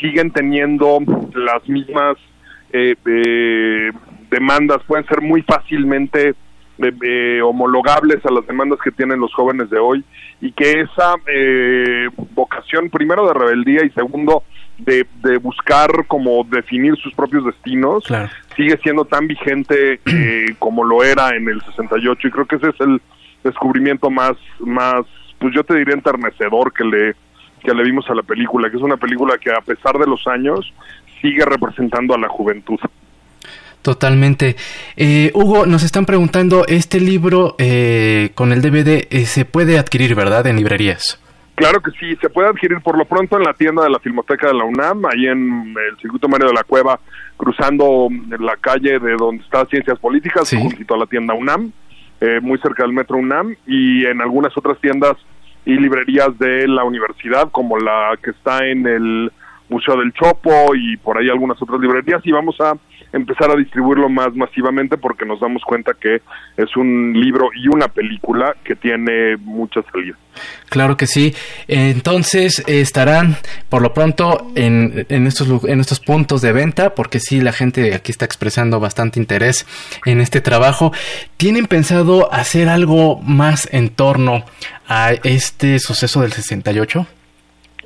siguen 0.00 0.30
teniendo 0.32 1.00
las 1.34 1.68
mismas 1.68 2.16
eh, 2.72 2.96
eh 3.06 3.90
demandas 4.30 4.78
pueden 4.86 5.04
ser 5.06 5.20
muy 5.20 5.42
fácilmente 5.42 6.34
homologables 7.42 8.24
a 8.24 8.32
las 8.32 8.46
demandas 8.46 8.78
que 8.82 8.92
tienen 8.92 9.20
los 9.20 9.34
jóvenes 9.34 9.68
de 9.68 9.78
hoy 9.78 10.02
y 10.40 10.52
que 10.52 10.80
esa 10.80 11.16
vocación 12.32 12.88
primero 12.88 13.26
de 13.26 13.34
rebeldía 13.34 13.84
y 13.84 13.90
segundo 13.90 14.44
de, 14.84 15.06
de 15.22 15.38
buscar 15.38 16.06
como 16.06 16.44
definir 16.44 16.96
sus 16.96 17.14
propios 17.14 17.44
destinos 17.44 18.04
sigue 18.56 18.78
siendo 18.82 19.04
tan 19.04 19.26
vigente 19.26 20.00
eh, 20.04 20.54
como 20.58 20.84
lo 20.84 21.02
era 21.02 21.30
en 21.30 21.48
el 21.48 21.60
68 21.62 22.28
y 22.28 22.30
creo 22.30 22.46
que 22.46 22.56
ese 22.56 22.68
es 22.68 22.80
el 22.80 23.00
descubrimiento 23.44 24.10
más 24.10 24.32
más 24.60 25.04
pues 25.38 25.54
yo 25.54 25.64
te 25.64 25.76
diría 25.76 25.94
enternecedor 25.94 26.72
que 26.72 26.84
le 26.84 27.14
que 27.62 27.74
le 27.74 27.82
vimos 27.84 28.08
a 28.08 28.14
la 28.14 28.22
película 28.22 28.70
que 28.70 28.76
es 28.76 28.82
una 28.82 28.96
película 28.96 29.38
que 29.38 29.50
a 29.50 29.60
pesar 29.60 29.98
de 29.98 30.06
los 30.06 30.26
años 30.26 30.72
sigue 31.20 31.44
representando 31.44 32.14
a 32.14 32.18
la 32.18 32.28
juventud 32.28 32.78
Totalmente. 33.82 34.56
Eh, 34.96 35.30
Hugo, 35.34 35.64
nos 35.64 35.82
están 35.82 36.04
preguntando, 36.04 36.66
este 36.66 37.00
libro 37.00 37.54
eh, 37.58 38.30
con 38.34 38.52
el 38.52 38.60
DVD 38.60 39.06
eh, 39.10 39.24
se 39.24 39.46
puede 39.46 39.78
adquirir, 39.78 40.14
¿verdad? 40.14 40.46
En 40.46 40.56
librerías. 40.56 41.18
Claro 41.60 41.82
que 41.82 41.90
sí, 42.00 42.16
se 42.22 42.30
puede 42.30 42.48
adquirir 42.48 42.80
por 42.80 42.96
lo 42.96 43.04
pronto 43.04 43.36
en 43.36 43.42
la 43.44 43.52
tienda 43.52 43.82
de 43.82 43.90
la 43.90 43.98
Filmoteca 43.98 44.46
de 44.46 44.54
la 44.54 44.64
UNAM, 44.64 45.04
ahí 45.04 45.26
en 45.26 45.74
el 45.90 45.98
circuito 46.00 46.26
Mario 46.26 46.46
de 46.46 46.54
la 46.54 46.64
Cueva, 46.64 46.98
cruzando 47.36 48.08
la 48.38 48.56
calle 48.56 48.98
de 48.98 49.14
donde 49.14 49.44
está 49.44 49.66
Ciencias 49.66 49.98
Políticas, 49.98 50.50
junto 50.50 50.94
a 50.94 50.98
la 50.98 51.04
tienda 51.04 51.34
UNAM, 51.34 51.70
eh, 52.22 52.40
muy 52.40 52.58
cerca 52.60 52.82
del 52.82 52.94
metro 52.94 53.18
UNAM, 53.18 53.54
y 53.66 54.06
en 54.06 54.22
algunas 54.22 54.56
otras 54.56 54.80
tiendas 54.80 55.18
y 55.66 55.74
librerías 55.74 56.38
de 56.38 56.66
la 56.66 56.82
universidad, 56.84 57.50
como 57.50 57.76
la 57.76 58.18
que 58.22 58.30
está 58.30 58.66
en 58.66 58.86
el 58.86 59.30
Museo 59.70 59.96
del 59.96 60.12
Chopo 60.12 60.74
y 60.74 60.96
por 60.98 61.16
ahí 61.16 61.30
algunas 61.30 61.60
otras 61.62 61.80
librerías, 61.80 62.20
y 62.24 62.32
vamos 62.32 62.56
a 62.60 62.74
empezar 63.12 63.50
a 63.50 63.56
distribuirlo 63.56 64.08
más 64.08 64.34
masivamente 64.34 64.96
porque 64.96 65.24
nos 65.24 65.40
damos 65.40 65.62
cuenta 65.64 65.94
que 66.00 66.20
es 66.56 66.76
un 66.76 67.12
libro 67.14 67.50
y 67.54 67.68
una 67.68 67.88
película 67.88 68.54
que 68.62 68.76
tiene 68.76 69.36
mucha 69.38 69.82
salida. 69.92 70.16
Claro 70.68 70.96
que 70.96 71.06
sí. 71.06 71.34
Entonces 71.66 72.62
estarán 72.66 73.36
por 73.68 73.82
lo 73.82 73.92
pronto 73.92 74.52
en, 74.54 75.06
en, 75.08 75.26
estos, 75.26 75.64
en 75.64 75.80
estos 75.80 76.00
puntos 76.00 76.40
de 76.40 76.52
venta 76.52 76.94
porque 76.94 77.18
sí, 77.18 77.40
la 77.40 77.52
gente 77.52 77.94
aquí 77.94 78.12
está 78.12 78.24
expresando 78.24 78.78
bastante 78.78 79.18
interés 79.18 79.66
en 80.06 80.20
este 80.20 80.40
trabajo. 80.40 80.92
¿Tienen 81.36 81.66
pensado 81.66 82.32
hacer 82.32 82.68
algo 82.68 83.20
más 83.22 83.68
en 83.72 83.90
torno 83.90 84.44
a 84.86 85.12
este 85.24 85.78
suceso 85.78 86.22
del 86.22 86.32
68? 86.32 87.06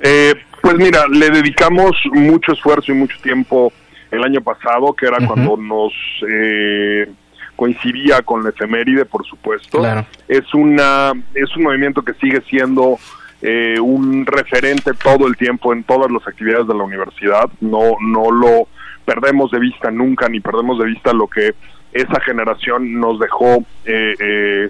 Eh, 0.01 0.33
pues 0.65 0.77
mira, 0.77 1.05
le 1.07 1.29
dedicamos 1.29 1.91
mucho 2.11 2.53
esfuerzo 2.53 2.91
y 2.91 2.95
mucho 2.95 3.15
tiempo 3.21 3.71
el 4.09 4.23
año 4.23 4.41
pasado, 4.41 4.93
que 4.93 5.05
era 5.05 5.17
cuando 5.27 5.57
nos 5.57 5.93
eh, 6.27 7.07
coincidía 7.55 8.23
con 8.23 8.43
la 8.43 8.49
efeméride, 8.49 9.05
por 9.05 9.23
supuesto. 9.27 9.85
Es 10.27 10.51
una 10.55 11.13
es 11.35 11.55
un 11.55 11.63
movimiento 11.63 12.01
que 12.01 12.15
sigue 12.15 12.41
siendo 12.49 12.97
eh, 13.43 13.79
un 13.79 14.25
referente 14.25 14.93
todo 14.95 15.27
el 15.27 15.37
tiempo 15.37 15.71
en 15.71 15.83
todas 15.83 16.09
las 16.09 16.27
actividades 16.27 16.65
de 16.67 16.73
la 16.73 16.83
universidad. 16.83 17.47
No 17.61 17.97
no 18.01 18.31
lo 18.31 18.67
perdemos 19.05 19.51
de 19.51 19.59
vista 19.59 19.91
nunca, 19.91 20.27
ni 20.29 20.39
perdemos 20.39 20.79
de 20.79 20.85
vista 20.85 21.13
lo 21.13 21.27
que 21.27 21.53
esa 21.93 22.19
generación 22.21 22.99
nos 22.99 23.19
dejó 23.19 23.63
eh, 23.85 24.15
eh, 24.19 24.69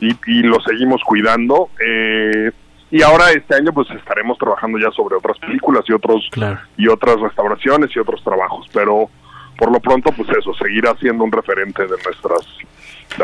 y, 0.00 0.42
lo 0.42 0.60
seguimos 0.62 1.00
cuidando. 1.04 1.70
Eh, 1.80 2.50
y 2.90 3.02
ahora 3.02 3.30
este 3.30 3.54
año 3.54 3.72
pues 3.72 3.90
estaremos 3.90 4.38
trabajando 4.38 4.78
ya 4.78 4.90
sobre 4.92 5.16
otras 5.16 5.38
películas 5.38 5.84
y 5.88 5.92
otros 5.92 6.28
y 6.76 6.88
otras 6.88 7.20
restauraciones 7.20 7.94
y 7.94 7.98
otros 7.98 8.22
trabajos, 8.22 8.66
pero 8.72 9.08
por 9.58 9.72
lo 9.72 9.80
pronto 9.80 10.10
pues 10.12 10.28
eso, 10.30 10.54
seguirá 10.54 10.94
siendo 11.00 11.24
un 11.24 11.32
referente 11.32 11.82
de 11.82 11.96
nuestras 12.04 12.46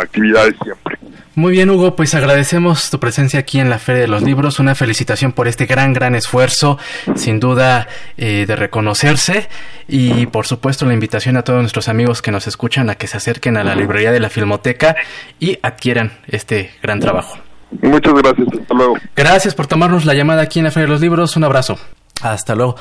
actividades 0.00 0.54
siempre. 0.62 0.98
Muy 1.36 1.52
bien, 1.52 1.68
Hugo, 1.70 1.96
pues 1.96 2.14
agradecemos 2.14 2.90
tu 2.90 3.00
presencia 3.00 3.40
aquí 3.40 3.58
en 3.58 3.68
la 3.68 3.78
Feria 3.78 4.02
de 4.02 4.08
los 4.08 4.22
Libros. 4.22 4.60
Una 4.60 4.74
felicitación 4.74 5.32
por 5.32 5.48
este 5.48 5.66
gran, 5.66 5.92
gran 5.92 6.14
esfuerzo, 6.14 6.78
sin 7.16 7.40
duda 7.40 7.88
eh, 8.16 8.44
de 8.46 8.56
reconocerse. 8.56 9.48
Y 9.88 10.26
por 10.26 10.46
supuesto, 10.46 10.86
la 10.86 10.94
invitación 10.94 11.36
a 11.36 11.42
todos 11.42 11.60
nuestros 11.60 11.88
amigos 11.88 12.22
que 12.22 12.30
nos 12.30 12.46
escuchan 12.46 12.88
a 12.88 12.94
que 12.94 13.08
se 13.08 13.16
acerquen 13.16 13.56
a 13.56 13.64
la 13.64 13.74
librería 13.74 14.12
de 14.12 14.20
la 14.20 14.30
Filmoteca 14.30 14.94
y 15.40 15.58
adquieran 15.62 16.12
este 16.28 16.70
gran 16.82 17.00
trabajo. 17.00 17.38
Muchas 17.82 18.14
gracias, 18.14 18.48
hasta 18.60 18.74
luego. 18.74 18.94
Gracias 19.16 19.54
por 19.54 19.66
tomarnos 19.66 20.04
la 20.04 20.14
llamada 20.14 20.42
aquí 20.42 20.58
en 20.58 20.64
la 20.64 20.70
Feria 20.70 20.86
de 20.86 20.92
los 20.92 21.00
Libros. 21.00 21.36
Un 21.36 21.44
abrazo. 21.44 21.78
Hasta 22.22 22.54
luego. 22.54 22.76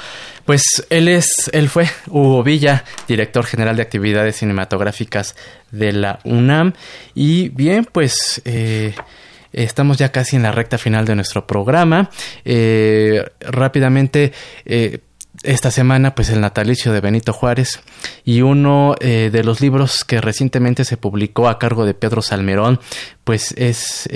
Pues 0.46 0.86
él 0.90 1.08
es, 1.08 1.50
él 1.54 1.70
fue 1.70 1.88
Hugo 2.08 2.44
Villa, 2.44 2.84
director 3.08 3.46
general 3.46 3.76
de 3.76 3.82
actividades 3.82 4.38
cinematográficas 4.38 5.36
de 5.72 5.92
la 5.92 6.20
UNAM. 6.24 6.74
Y 7.14 7.50
bien, 7.50 7.86
pues 7.92 8.42
eh, 8.46 8.94
estamos 9.52 9.98
ya 9.98 10.12
casi 10.12 10.36
en 10.36 10.44
la 10.44 10.52
recta 10.52 10.78
final 10.78 11.06
de 11.06 11.16
nuestro 11.16 11.46
programa. 11.48 12.10
Eh, 12.46 13.26
rápidamente. 13.42 14.34
Eh, 14.66 15.00
esta 15.42 15.72
semana, 15.72 16.16
pues 16.16 16.30
el 16.30 16.40
natalicio 16.40 16.94
de 16.94 17.02
Benito 17.02 17.34
Juárez 17.34 17.82
y 18.24 18.44
uno 18.44 18.96
de 19.02 19.44
los 19.44 19.60
libros 19.60 20.06
que 20.06 20.22
recientemente 20.22 20.86
se 20.86 20.96
publicó 20.96 21.50
a 21.50 21.60
cargo 21.60 21.86
de 21.86 21.94
Pedro 21.94 22.22
Salmerón, 22.22 22.80
pues 23.26 23.52
es 23.58 24.08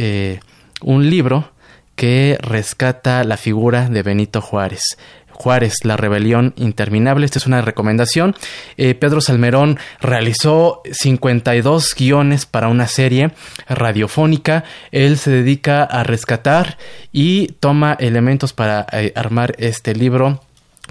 un 0.82 1.10
libro 1.10 1.52
que 1.96 2.38
rescata 2.42 3.24
la 3.24 3.38
figura 3.38 3.90
de 3.90 4.04
Benito 4.04 4.42
Juárez. 4.42 4.98
Juárez, 5.38 5.76
la 5.84 5.98
rebelión 5.98 6.54
interminable. 6.58 7.26
Esta 7.26 7.38
es 7.38 7.46
una 7.46 7.62
recomendación. 7.62 8.36
Eh, 8.76 8.96
Pedro 8.96 9.22
Salmerón 9.22 9.78
realizó 10.02 10.82
52 10.92 11.96
guiones 11.96 12.46
para 12.48 12.70
una 12.70 12.88
serie 12.88 13.32
radiofónica. 13.70 14.64
Él 14.92 15.18
se 15.18 15.30
dedica 15.30 15.84
a 15.84 16.04
rescatar 16.04 16.78
y 17.12 17.48
toma 17.60 17.96
elementos 18.00 18.54
para 18.54 18.88
eh, 18.92 19.14
armar 19.16 19.54
este 19.60 19.94
libro 19.94 20.42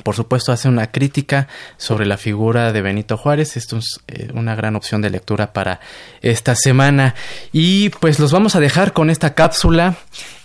por 0.03 0.15
supuesto, 0.15 0.53
hace 0.53 0.69
una 0.69 0.91
crítica 0.91 1.49
sobre 1.77 2.07
la 2.07 2.17
figura 2.17 2.73
de 2.73 2.83
Benito 2.83 3.17
Juárez. 3.17 3.57
Esto 3.57 3.79
es 3.79 4.01
eh, 4.09 4.29
una 4.35 4.55
gran 4.55 4.77
opción 4.77 5.03
de 5.03 5.11
lectura 5.11 5.53
para 5.53 5.81
esta 6.23 6.55
semana. 6.55 7.15
Y 7.53 7.91
pues 7.91 8.19
los 8.19 8.33
vamos 8.33 8.57
a 8.57 8.61
dejar 8.61 8.93
con 8.93 9.11
esta 9.11 9.35
cápsula 9.35 9.97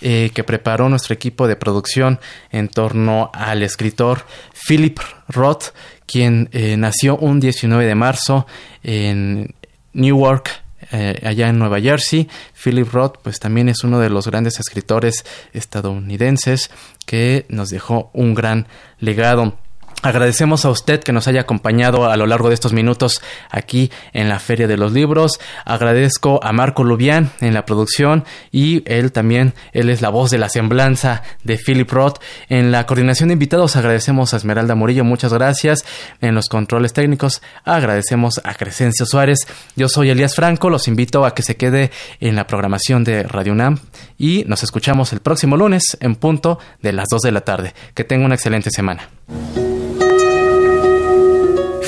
eh, 0.02 0.32
que 0.34 0.44
preparó 0.44 0.90
nuestro 0.90 1.14
equipo 1.14 1.48
de 1.48 1.56
producción 1.56 2.20
en 2.52 2.70
torno 2.70 3.32
al 3.34 3.64
escritor 3.64 4.26
Philip 4.68 5.00
Roth, 5.28 5.74
quien 6.06 6.50
eh, 6.52 6.76
nació 6.78 7.18
un 7.18 7.40
19 7.40 7.86
de 7.86 7.96
marzo 7.96 8.48
en 8.84 9.56
Newark, 9.94 10.61
allá 10.92 11.50
en 11.50 11.60
Nueva 11.60 11.80
Jersey. 11.80 12.30
Philip 12.54 12.92
Roth, 12.92 13.18
pues 13.22 13.40
también 13.40 13.70
es 13.70 13.84
uno 13.84 14.00
de 14.00 14.10
los 14.10 14.28
grandes 14.28 14.60
escritores 14.60 15.26
estadounidenses 15.54 16.72
que 17.06 17.46
nos 17.50 17.70
dejó 17.70 18.10
un 18.14 18.34
gran 18.34 18.68
legado. 19.00 19.58
Agradecemos 20.02 20.66
a 20.66 20.72
usted 20.72 21.02
que 21.02 21.12
nos 21.12 21.28
haya 21.28 21.42
acompañado 21.42 22.10
a 22.10 22.18
lo 22.18 22.26
largo 22.26 22.48
de 22.48 22.56
estos 22.56 22.74
minutos 22.74 23.22
aquí 23.52 23.92
en 24.14 24.30
la 24.30 24.40
Feria 24.40 24.68
de 24.68 24.76
los 24.76 24.92
Libros. 24.94 25.40
Agradezco 25.64 26.40
a 26.44 26.52
Marco 26.54 26.84
Lubián 26.84 27.30
en 27.40 27.54
la 27.54 27.66
producción 27.66 28.26
y 28.52 28.82
él 28.92 29.12
también, 29.12 29.54
él 29.74 29.90
es 29.90 30.02
la 30.02 30.10
voz 30.10 30.32
de 30.32 30.40
la 30.40 30.50
semblanza 30.50 31.22
de 31.44 31.58
Philip 31.58 31.90
Roth. 31.92 32.20
En 32.50 32.72
la 32.72 32.88
coordinación 32.88 33.30
de 33.30 33.34
invitados 33.34 33.76
agradecemos 33.76 34.34
a 34.34 34.38
Esmeralda 34.38 34.74
Murillo, 34.74 35.04
muchas 35.04 35.34
gracias. 35.34 35.86
En 36.20 36.34
los 36.34 36.50
controles 36.50 36.94
técnicos 36.94 37.44
agradecemos 37.64 38.42
a 38.44 38.56
Crescencio 38.56 39.06
Suárez. 39.06 39.48
Yo 39.76 39.88
soy 39.88 40.10
Elías 40.10 40.36
Franco, 40.36 40.72
los 40.72 40.88
invito 40.88 41.26
a 41.26 41.36
que 41.36 41.44
se 41.44 41.58
quede 41.58 41.92
en 42.20 42.36
la 42.36 42.48
programación 42.48 43.04
de 43.04 43.22
Radio 43.24 43.54
UNAM 43.54 43.78
y 44.18 44.46
nos 44.48 44.64
escuchamos 44.64 45.14
el 45.14 45.20
próximo 45.20 45.58
lunes 45.58 45.96
en 46.00 46.16
punto 46.16 46.58
de 46.82 46.94
las 46.94 47.08
2 47.10 47.22
de 47.22 47.32
la 47.32 47.42
tarde. 47.42 47.74
Que 47.94 48.04
tenga 48.04 48.26
una 48.26 48.36
excelente 48.36 48.72
semana. 48.72 49.08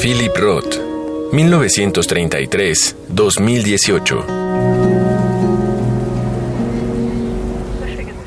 Philip 0.03 0.35
Roth, 0.35 0.75
1933-2018. 1.31 4.25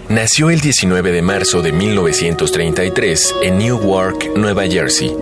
Nació 0.08 0.48
el 0.48 0.62
19 0.62 1.12
de 1.12 1.20
marzo 1.20 1.60
de 1.60 1.72
1933 1.72 3.34
en 3.42 3.58
Newark, 3.58 4.38
Nueva 4.38 4.66
Jersey. 4.66 5.14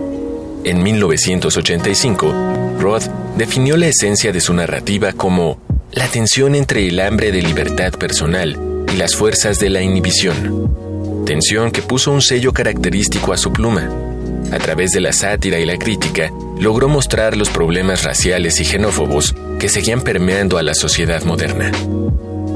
En 0.63 0.81
1985, 0.81 2.33
Roth 2.79 3.07
definió 3.35 3.75
la 3.75 3.87
esencia 3.87 4.31
de 4.31 4.39
su 4.39 4.53
narrativa 4.53 5.11
como 5.11 5.59
la 5.91 6.07
tensión 6.07 6.55
entre 6.55 6.87
el 6.87 7.01
hambre 7.01 7.33
de 7.33 7.41
libertad 7.41 7.91
personal 7.95 8.85
y 8.93 8.95
las 8.95 9.13
fuerzas 9.13 9.59
de 9.59 9.69
la 9.69 9.81
inhibición. 9.81 11.25
Tensión 11.25 11.71
que 11.71 11.81
puso 11.81 12.13
un 12.13 12.21
sello 12.21 12.53
característico 12.53 13.33
a 13.33 13.37
su 13.37 13.51
pluma 13.51 14.04
a 14.51 14.57
través 14.57 14.91
de 14.91 15.01
la 15.01 15.13
sátira 15.13 15.59
y 15.59 15.65
la 15.65 15.77
crítica, 15.77 16.31
logró 16.59 16.87
mostrar 16.87 17.35
los 17.35 17.49
problemas 17.49 18.03
raciales 18.03 18.59
y 18.59 18.65
xenófobos 18.65 19.35
que 19.59 19.69
seguían 19.69 20.01
permeando 20.01 20.57
a 20.57 20.63
la 20.63 20.73
sociedad 20.73 21.23
moderna. 21.23 21.71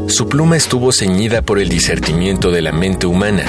Su 0.07 0.27
pluma 0.27 0.57
estuvo 0.57 0.91
ceñida 0.91 1.41
por 1.41 1.59
el 1.59 1.69
disertimiento 1.69 2.51
de 2.51 2.61
la 2.61 2.71
mente 2.71 3.05
humana. 3.05 3.45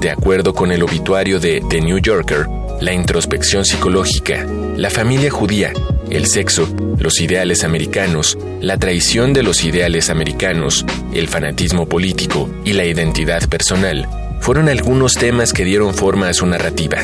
De 0.00 0.10
acuerdo 0.10 0.54
con 0.54 0.72
el 0.72 0.82
obituario 0.82 1.40
de 1.40 1.62
The 1.68 1.80
New 1.80 1.98
Yorker, 1.98 2.46
la 2.80 2.92
introspección 2.92 3.64
psicológica, 3.64 4.46
la 4.76 4.90
familia 4.90 5.30
judía, 5.30 5.72
el 6.10 6.26
sexo, 6.26 6.68
los 6.98 7.20
ideales 7.20 7.64
americanos, 7.64 8.38
la 8.60 8.78
traición 8.78 9.32
de 9.32 9.42
los 9.42 9.64
ideales 9.64 10.08
americanos, 10.08 10.86
el 11.12 11.28
fanatismo 11.28 11.88
político 11.88 12.48
y 12.64 12.72
la 12.72 12.84
identidad 12.84 13.48
personal 13.48 14.08
fueron 14.40 14.68
algunos 14.68 15.14
temas 15.14 15.52
que 15.52 15.64
dieron 15.64 15.94
forma 15.94 16.28
a 16.28 16.34
su 16.34 16.46
narrativa. 16.46 16.98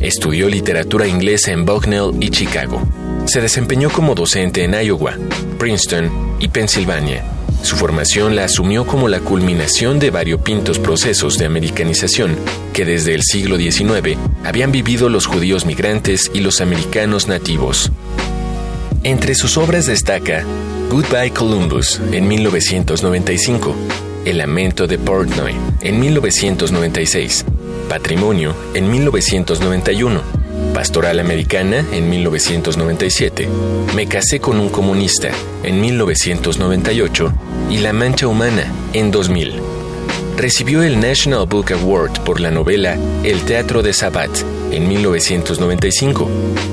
Estudió 0.00 0.48
literatura 0.48 1.06
inglesa 1.06 1.52
en 1.52 1.64
Bucknell 1.64 2.12
y 2.20 2.30
Chicago. 2.30 2.82
Se 3.26 3.40
desempeñó 3.40 3.90
como 3.90 4.14
docente 4.14 4.62
en 4.62 4.74
Iowa, 4.74 5.14
Princeton 5.58 6.36
y 6.38 6.48
Pensilvania. 6.48 7.24
Su 7.62 7.76
formación 7.76 8.36
la 8.36 8.44
asumió 8.44 8.86
como 8.86 9.08
la 9.08 9.18
culminación 9.18 9.98
de 9.98 10.10
variopintos 10.10 10.78
procesos 10.78 11.38
de 11.38 11.46
americanización 11.46 12.36
que 12.72 12.84
desde 12.84 13.14
el 13.14 13.22
siglo 13.24 13.56
XIX 13.56 14.16
habían 14.44 14.70
vivido 14.70 15.08
los 15.08 15.26
judíos 15.26 15.66
migrantes 15.66 16.30
y 16.32 16.40
los 16.40 16.60
americanos 16.60 17.26
nativos. 17.26 17.90
Entre 19.02 19.34
sus 19.34 19.56
obras 19.56 19.86
destaca 19.86 20.44
Goodbye 20.90 21.32
Columbus 21.32 22.00
en 22.12 22.28
1995, 22.28 23.74
El 24.24 24.38
lamento 24.38 24.86
de 24.86 24.98
Portnoy 24.98 25.54
en 25.80 25.98
1996, 25.98 27.44
Patrimonio 27.88 28.54
en 28.74 28.90
1991, 28.90 30.20
Pastoral 30.74 31.20
Americana 31.20 31.84
en 31.92 32.08
1997, 32.10 33.48
Me 33.94 34.06
casé 34.06 34.40
con 34.40 34.60
un 34.60 34.68
comunista 34.68 35.30
en 35.62 35.80
1998 35.80 37.32
y 37.70 37.78
La 37.78 37.92
Mancha 37.92 38.26
Humana 38.26 38.72
en 38.92 39.10
2000. 39.10 39.60
Recibió 40.36 40.82
el 40.82 41.00
National 41.00 41.46
Book 41.46 41.72
Award 41.72 42.22
por 42.24 42.40
la 42.40 42.50
novela 42.50 42.98
El 43.24 43.40
Teatro 43.42 43.82
de 43.82 43.92
Sabat 43.92 44.30
en 44.70 44.88
1995, 44.88 46.28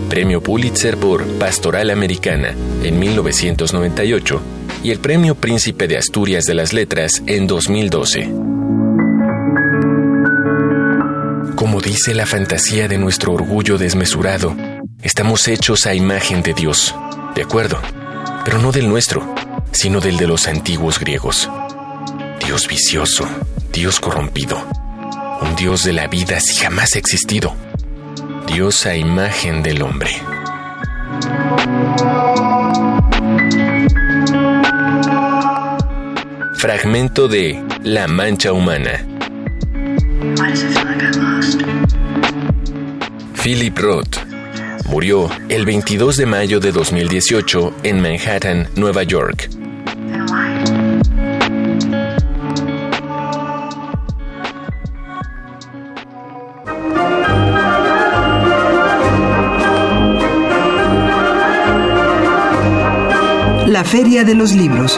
Premio 0.10 0.42
Pulitzer 0.42 0.98
por 0.98 1.26
Pastoral 1.40 1.90
Americana 1.90 2.54
en 2.84 3.00
1998 3.00 4.42
y 4.84 4.92
el 4.92 5.00
Premio 5.00 5.36
Príncipe 5.36 5.88
de 5.88 5.98
Asturias 5.98 6.46
de 6.46 6.56
las 6.56 6.74
Letras 6.74 7.24
en 7.26 7.48
2012. 7.48 8.53
Como 11.64 11.80
dice 11.80 12.14
la 12.14 12.26
fantasía 12.26 12.90
de 12.90 12.98
nuestro 12.98 13.32
orgullo 13.32 13.78
desmesurado, 13.78 14.54
estamos 15.02 15.48
hechos 15.48 15.86
a 15.86 15.94
imagen 15.94 16.44
de 16.44 16.54
Dios, 16.54 16.94
de 17.36 17.44
acuerdo, 17.44 17.80
pero 18.44 18.58
no 18.58 18.74
del 18.74 18.90
nuestro, 18.90 19.34
sino 19.72 20.02
del 20.02 20.18
de 20.18 20.28
los 20.28 20.50
antiguos 20.50 21.00
griegos. 21.00 21.50
Dios 22.46 22.68
vicioso, 22.68 23.26
Dios 23.72 24.02
corrompido, 24.02 24.62
un 25.40 25.56
Dios 25.56 25.86
de 25.86 25.94
la 25.94 26.08
vida 26.08 26.42
si 26.42 26.58
jamás 26.58 26.96
ha 26.96 27.00
existido, 27.00 27.56
Dios 28.46 28.86
a 28.86 28.98
imagen 28.98 29.64
del 29.64 29.84
hombre. 29.84 30.12
Fragmento 36.58 37.30
de 37.30 37.64
La 37.84 38.10
Mancha 38.10 38.52
Humana 38.52 39.13
Philip 43.44 43.78
Roth, 43.78 44.20
Murió 44.88 45.30
el 45.50 45.66
22 45.66 46.16
de 46.16 46.26
mayo 46.26 46.62
de 46.62 46.72
2018 46.72 47.74
en 47.84 48.02
Manhattan, 48.02 48.70
Nueva 48.78 49.04
York. 49.04 49.50
La 63.68 63.84
Feria 63.84 64.24
de 64.24 64.36
los 64.36 64.54
Libros 64.54 64.98